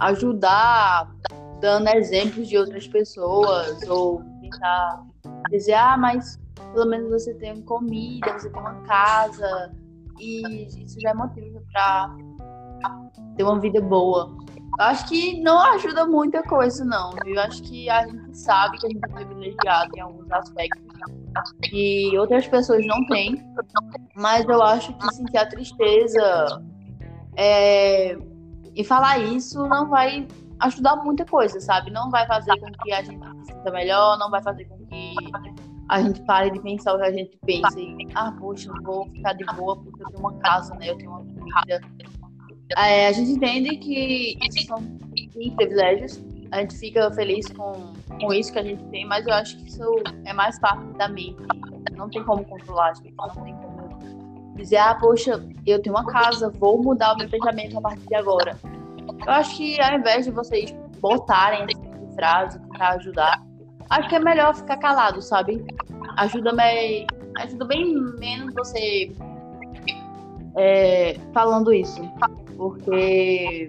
ajudar 0.00 1.12
dando 1.60 1.88
exemplos 1.88 2.48
de 2.48 2.56
outras 2.56 2.88
pessoas 2.88 3.86
ou 3.88 4.22
tentar 4.40 5.04
dizer 5.50 5.74
ah, 5.74 5.96
mas 5.96 6.38
pelo 6.72 6.86
menos 6.86 7.10
você 7.10 7.34
tem 7.34 7.60
comida, 7.62 8.32
você 8.38 8.48
tem 8.48 8.60
uma 8.60 8.80
casa, 8.82 9.72
e 10.18 10.66
isso 10.84 11.00
já 11.00 11.10
é 11.10 11.14
motivo 11.14 11.62
para 11.72 12.16
ter 13.36 13.42
uma 13.42 13.58
vida 13.58 13.80
boa. 13.80 14.30
Eu 14.78 14.84
acho 14.84 15.08
que 15.08 15.40
não 15.42 15.60
ajuda 15.74 16.06
muita 16.06 16.42
coisa, 16.42 16.84
não, 16.84 17.10
viu? 17.24 17.34
Eu 17.34 17.42
acho 17.42 17.62
que 17.62 17.90
a 17.90 18.06
gente 18.06 18.36
sabe 18.38 18.78
que 18.78 18.86
a 18.86 18.90
gente 18.90 19.04
é 19.04 19.08
privilegiado 19.08 19.90
em 19.96 20.00
alguns 20.00 20.30
aspectos 20.30 20.82
e 21.72 22.16
outras 22.16 22.46
pessoas 22.46 22.86
não 22.86 23.04
têm, 23.06 23.42
mas 24.20 24.46
eu 24.46 24.62
acho 24.62 24.92
que 24.92 25.14
sentir 25.14 25.38
a 25.38 25.46
tristeza 25.46 26.62
é, 27.36 28.18
e 28.74 28.84
falar 28.84 29.18
isso 29.18 29.66
não 29.66 29.88
vai 29.88 30.28
ajudar 30.60 30.96
muita 30.96 31.24
coisa, 31.24 31.58
sabe? 31.58 31.90
Não 31.90 32.10
vai 32.10 32.26
fazer 32.26 32.54
com 32.60 32.70
que 32.70 32.92
a 32.92 33.02
gente 33.02 33.26
se 33.46 33.52
sinta 33.52 33.70
melhor, 33.70 34.18
não 34.18 34.30
vai 34.30 34.42
fazer 34.42 34.66
com 34.66 34.76
que 34.86 35.14
a 35.88 36.02
gente 36.02 36.20
pare 36.22 36.50
de 36.50 36.60
pensar 36.60 36.94
o 36.94 36.98
que 36.98 37.04
a 37.04 37.12
gente 37.12 37.38
pensa 37.46 37.80
e, 37.80 37.96
ah, 38.14 38.30
poxa, 38.38 38.70
vou 38.82 39.06
ficar 39.06 39.32
de 39.32 39.44
boa 39.56 39.76
porque 39.82 40.02
eu 40.02 40.08
tenho 40.08 40.20
uma 40.20 40.34
casa, 40.40 40.74
né? 40.74 40.90
Eu 40.90 40.98
tenho 40.98 41.10
uma 41.12 41.22
vida. 41.22 41.80
É, 42.76 43.06
a 43.08 43.12
gente 43.12 43.30
entende 43.30 43.76
que 43.78 44.38
isso 44.46 44.66
são 44.66 44.84
privilégios, 45.32 46.22
a 46.52 46.60
gente 46.60 46.76
fica 46.76 47.10
feliz 47.12 47.46
com, 47.48 47.94
com 48.20 48.34
isso 48.34 48.52
que 48.52 48.58
a 48.58 48.62
gente 48.62 48.84
tem, 48.90 49.06
mas 49.06 49.26
eu 49.26 49.32
acho 49.32 49.56
que 49.56 49.68
isso 49.68 49.82
é 50.26 50.32
mais 50.34 50.58
parte 50.60 50.84
da 50.98 51.08
mente. 51.08 51.42
Não 51.96 52.08
tem 52.08 52.22
como 52.22 52.44
controlar, 52.44 52.94
gente. 52.94 53.14
Não 53.16 53.44
tem 53.44 53.56
como 53.56 53.69
dizer, 54.60 54.76
ah, 54.76 54.94
poxa, 54.94 55.42
eu 55.66 55.80
tenho 55.82 55.94
uma 55.94 56.06
casa, 56.06 56.50
vou 56.50 56.82
mudar 56.82 57.14
o 57.14 57.18
meu 57.18 57.28
pensamento 57.28 57.78
a 57.78 57.80
partir 57.80 58.06
de 58.06 58.14
agora. 58.14 58.56
Eu 59.26 59.32
acho 59.32 59.56
que 59.56 59.80
ao 59.80 59.98
invés 59.98 60.24
de 60.24 60.30
vocês 60.30 60.74
botarem 61.00 61.64
esse 61.64 61.80
tipo 61.80 62.14
frase, 62.14 62.58
tentar 62.58 62.90
ajudar, 62.90 63.42
acho 63.88 64.08
que 64.08 64.16
é 64.16 64.18
melhor 64.18 64.54
ficar 64.54 64.76
calado, 64.76 65.20
sabe? 65.22 65.64
Ajuda, 66.16 66.52
me, 66.52 67.06
ajuda 67.38 67.64
bem 67.64 67.94
menos 68.18 68.54
você 68.54 69.12
é, 70.56 71.16
falando 71.32 71.72
isso. 71.72 72.00
Porque, 72.56 73.68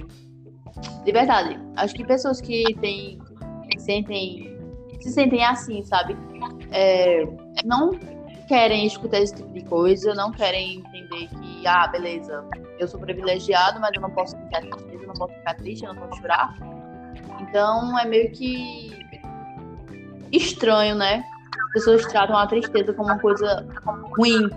de 1.05 1.11
verdade, 1.11 1.59
acho 1.77 1.95
que 1.95 2.03
pessoas 2.03 2.41
que 2.41 2.63
têm, 2.81 3.19
sentem, 3.77 4.57
se 4.99 5.11
sentem 5.11 5.43
assim, 5.45 5.83
sabe? 5.83 6.17
É, 6.71 7.25
não 7.65 7.91
querem 8.51 8.85
escutar 8.85 9.21
esse 9.21 9.33
tipo 9.33 9.53
de 9.53 9.63
coisa, 9.63 10.13
não 10.13 10.29
querem 10.29 10.79
entender 10.79 11.29
que, 11.29 11.65
ah, 11.65 11.87
beleza, 11.87 12.43
eu 12.79 12.85
sou 12.85 12.99
privilegiado, 12.99 13.79
mas 13.79 13.93
eu 13.95 14.01
não 14.01 14.11
posso 14.11 14.35
ficar 14.35 14.59
triste, 14.59 14.91
eu 14.91 15.07
não 15.07 15.13
posso 15.13 15.33
ficar 15.35 15.53
triste, 15.55 15.85
eu 15.85 15.93
não 15.93 16.01
posso 16.01 16.19
chorar. 16.19 16.53
Então 17.39 17.97
é 17.97 18.03
meio 18.03 18.29
que 18.33 19.07
estranho, 20.33 20.95
né? 20.95 21.23
As 21.67 21.71
pessoas 21.71 22.05
tratam 22.07 22.35
a 22.35 22.45
tristeza 22.45 22.93
como 22.93 23.07
uma 23.07 23.19
coisa 23.19 23.65
ruim. 24.17 24.49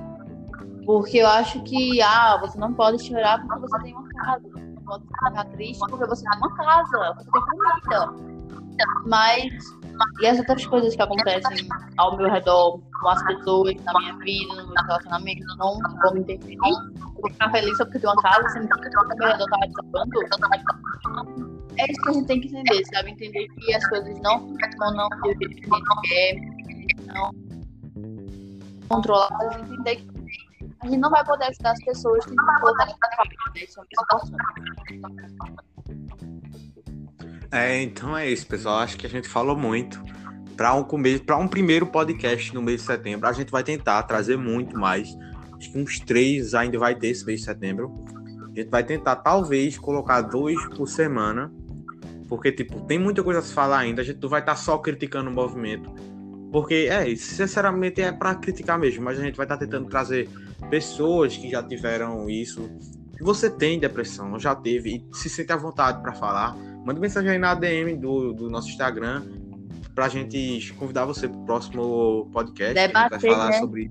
Porque 0.85 1.19
eu 1.19 1.29
acho 1.29 1.63
que, 1.63 2.03
ah, 2.03 2.37
você 2.41 2.59
não 2.59 2.75
pode 2.75 3.01
chorar 3.01 3.47
porque 3.47 3.61
você 3.61 3.79
tem 3.79 3.95
uma 3.95 4.09
casa. 4.09 4.49
Você 4.49 4.61
não 4.61 4.83
pode 4.83 5.05
ficar 5.05 5.45
triste 5.53 5.79
porque 5.89 6.07
você 6.07 6.25
tem 6.29 6.39
uma 6.39 6.57
casa, 6.57 7.15
você 7.17 7.31
tem 7.31 7.43
comida. 7.43 8.34
Mas, 9.07 9.53
e 10.21 10.27
as 10.27 10.39
outras 10.39 10.67
coisas 10.67 10.95
que 10.95 11.03
acontecem 11.03 11.69
ao 11.99 12.17
meu 12.17 12.31
redor, 12.31 12.81
com 13.01 13.09
as 13.09 13.23
pessoas, 13.25 13.75
na 13.85 13.99
minha 14.01 14.17
vida, 14.19 14.55
no 14.55 14.69
meu 14.69 14.85
relacionamento, 14.85 15.45
não 15.59 15.79
vou 16.03 16.15
me 16.15 16.21
interferir. 16.21 16.59
Vou 16.59 17.31
ficar 17.31 17.51
feliz 17.51 17.77
só 17.77 17.85
porque 17.85 17.99
tenho 17.99 18.13
uma 18.13 18.23
casa, 18.23 18.49
sendo 18.51 18.69
que 18.69 18.89
o 18.89 19.09
meu 19.17 19.29
redor 19.29 19.47
tá 19.47 19.59
desabando 19.67 21.55
é 21.77 21.91
isso 21.91 22.03
que 22.03 22.09
a 22.09 22.13
gente 22.13 22.27
tem 22.27 22.41
que 22.41 22.49
entender, 22.49 22.85
sabe? 22.87 23.11
Entender 23.11 23.49
que 23.49 23.75
as 23.75 23.89
coisas 23.89 24.21
não 24.21 24.41
funcionam 24.41 25.09
do 25.09 25.27
jeito 25.27 25.57
que 25.57 25.71
a 25.71 25.77
gente 25.77 26.01
quer, 26.09 26.37
não 27.13 27.31
controladas, 28.89 29.57
entender 29.63 29.97
que 29.97 30.09
a 30.83 30.87
gente 30.87 30.99
não 30.99 31.11
vai 31.11 31.25
poder 31.25 31.47
ajudar 31.47 31.73
as 31.73 31.85
pessoas 31.85 32.25
que 32.27 32.35
não 32.35 32.61
colocar 32.61 32.87
na 32.87 32.95
parte 32.95 33.37
dessa 33.55 33.83
situação. 33.83 34.37
É, 36.31 36.34
então 37.83 38.17
é 38.17 38.31
isso, 38.31 38.47
pessoal. 38.47 38.79
Acho 38.79 38.97
que 38.97 39.07
a 39.07 39.11
gente 39.11 39.29
falou 39.29 39.57
muito. 39.57 40.03
Para 40.57 40.75
um 40.75 40.85
começo, 40.85 41.25
para 41.25 41.37
um 41.37 41.49
primeiro 41.49 41.87
podcast 41.87 42.55
no 42.55 42.63
mês 42.63 42.81
de 42.81 42.87
setembro, 42.87 43.27
a 43.29 43.33
gente 43.33 43.51
vai 43.51 43.65
tentar 43.65 44.03
trazer 44.05 44.37
muito 44.37 44.79
mais. 44.79 45.17
Acho 45.57 45.73
que 45.73 45.79
uns 45.79 45.99
três 45.99 46.55
ainda 46.55 46.79
vai 46.79 46.95
ter 46.95 47.09
esse 47.09 47.25
mês 47.27 47.41
de 47.41 47.47
setembro. 47.47 47.93
A 48.53 48.59
gente 48.61 48.71
vai 48.71 48.85
tentar, 48.85 49.17
talvez, 49.17 49.77
colocar 49.77 50.21
dois 50.21 50.57
por 50.77 50.87
semana 50.89 51.53
porque, 52.29 52.51
tipo, 52.51 52.81
tem 52.81 52.99
muita 52.99 53.23
coisa 53.23 53.41
a 53.41 53.43
se 53.43 53.53
falar 53.53 53.79
ainda, 53.79 54.03
a 54.03 54.05
gente 54.05 54.21
não 54.21 54.29
vai 54.29 54.41
estar 54.41 54.55
tá 54.55 54.59
só 54.59 54.79
criticando 54.79 55.31
o 55.31 55.33
movimento. 55.33 55.91
Porque, 56.51 56.89
é, 56.91 57.15
sinceramente 57.17 58.01
é 58.01 58.13
para 58.13 58.35
criticar 58.35 58.79
mesmo, 58.79 59.05
mas 59.05 59.19
a 59.19 59.23
gente 59.23 59.37
vai 59.37 59.45
estar 59.45 59.57
tá 59.57 59.65
tentando 59.65 59.89
trazer 59.89 60.29
pessoas 60.71 61.37
que 61.37 61.51
já 61.51 61.63
tiveram 61.63 62.29
isso. 62.31 62.71
Você 63.21 63.51
tem 63.51 63.79
depressão, 63.79 64.39
já 64.39 64.55
teve, 64.55 64.97
e 65.13 65.17
se 65.17 65.29
sente 65.29 65.53
à 65.53 65.57
vontade 65.57 66.01
para 66.01 66.13
falar, 66.13 66.57
manda 66.85 67.01
mensagem 67.01 67.31
aí 67.31 67.39
na 67.39 67.53
ADM 67.53 67.97
do, 67.99 68.33
do 68.33 68.51
nosso 68.51 68.69
Instagram 68.69 69.23
pra 69.95 70.09
gente 70.09 70.73
convidar 70.75 71.05
você 71.05 71.29
pro 71.29 71.45
próximo 71.45 72.29
podcast. 72.33 72.75
Debater, 72.75 73.21
vai 73.21 73.31
falar 73.31 73.51
né? 73.51 73.59
sobre. 73.61 73.91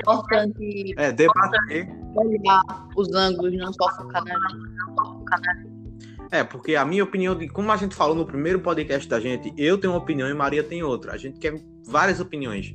Importante. 0.00 0.94
É, 0.96 1.12
debater. 1.12 1.88
Olhar 2.14 2.62
os 2.96 3.12
ângulos, 3.14 3.56
não 3.56 3.72
só 3.72 3.90
focar 3.96 4.24
na 4.24 4.34
gente. 4.48 5.72
É, 6.30 6.42
porque 6.42 6.74
a 6.74 6.84
minha 6.84 7.04
opinião, 7.04 7.36
de 7.36 7.46
como 7.48 7.70
a 7.70 7.76
gente 7.76 7.94
falou 7.94 8.16
no 8.16 8.24
primeiro 8.24 8.58
podcast 8.60 9.06
da 9.06 9.20
gente, 9.20 9.52
eu 9.56 9.76
tenho 9.76 9.92
uma 9.92 9.98
opinião 9.98 10.28
e 10.28 10.34
Maria 10.34 10.64
tem 10.64 10.82
outra. 10.82 11.12
A 11.12 11.18
gente 11.18 11.38
quer 11.38 11.62
várias 11.86 12.20
opiniões. 12.20 12.74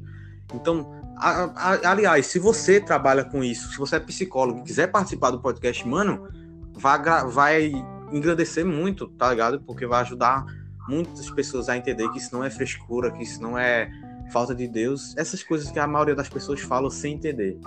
Então, 0.53 0.91
a, 1.17 1.45
a, 1.55 1.91
aliás, 1.91 2.27
se 2.27 2.37
você 2.37 2.79
trabalha 2.79 3.25
com 3.25 3.43
isso, 3.43 3.71
se 3.71 3.77
você 3.79 3.95
é 3.95 3.99
psicólogo 3.99 4.59
e 4.59 4.63
quiser 4.63 4.91
participar 4.91 5.31
do 5.31 5.41
podcast, 5.41 5.87
mano, 5.87 6.27
vai, 6.73 7.01
vai 7.25 7.71
engrandecer 8.11 8.65
muito, 8.65 9.07
tá 9.07 9.29
ligado? 9.29 9.61
Porque 9.61 9.85
vai 9.85 10.01
ajudar 10.01 10.45
muitas 10.87 11.29
pessoas 11.29 11.69
a 11.69 11.77
entender 11.77 12.09
que 12.09 12.17
isso 12.17 12.33
não 12.33 12.43
é 12.43 12.49
frescura, 12.49 13.11
que 13.11 13.23
isso 13.23 13.41
não 13.41 13.57
é 13.57 13.89
falta 14.31 14.53
de 14.53 14.67
Deus, 14.67 15.15
essas 15.17 15.41
coisas 15.41 15.71
que 15.71 15.79
a 15.79 15.87
maioria 15.87 16.15
das 16.15 16.29
pessoas 16.29 16.59
falam 16.61 16.89
sem 16.89 17.13
entender. 17.15 17.57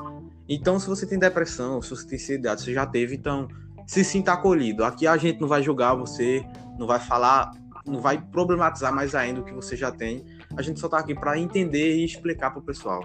Então, 0.48 0.78
se 0.78 0.86
você 0.88 1.06
tem 1.06 1.18
depressão, 1.18 1.80
se 1.80 1.90
você 1.90 2.06
tem 2.06 2.18
ansiedade, 2.18 2.62
você 2.62 2.74
já 2.74 2.84
teve, 2.86 3.14
então 3.14 3.48
se 3.86 4.04
sinta 4.04 4.32
acolhido. 4.32 4.84
Aqui 4.84 5.06
a 5.06 5.16
gente 5.16 5.40
não 5.40 5.48
vai 5.48 5.62
julgar 5.62 5.94
você, 5.94 6.44
não 6.78 6.86
vai 6.86 7.00
falar, 7.00 7.52
não 7.86 8.00
vai 8.00 8.20
problematizar 8.20 8.94
mais 8.94 9.14
ainda 9.14 9.40
o 9.40 9.44
que 9.44 9.52
você 9.52 9.76
já 9.76 9.90
tem. 9.90 10.24
A 10.56 10.62
gente 10.62 10.78
só 10.78 10.88
tá 10.88 10.98
aqui 10.98 11.14
para 11.14 11.38
entender 11.38 11.96
e 11.96 12.04
explicar 12.04 12.50
pro 12.50 12.62
pessoal. 12.62 13.02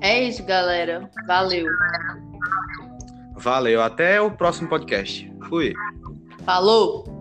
É 0.00 0.22
isso, 0.22 0.44
galera. 0.44 1.10
Valeu. 1.26 1.66
Valeu. 3.36 3.82
Até 3.82 4.20
o 4.20 4.30
próximo 4.30 4.68
podcast. 4.68 5.30
Fui. 5.48 5.72
Falou. 6.44 7.15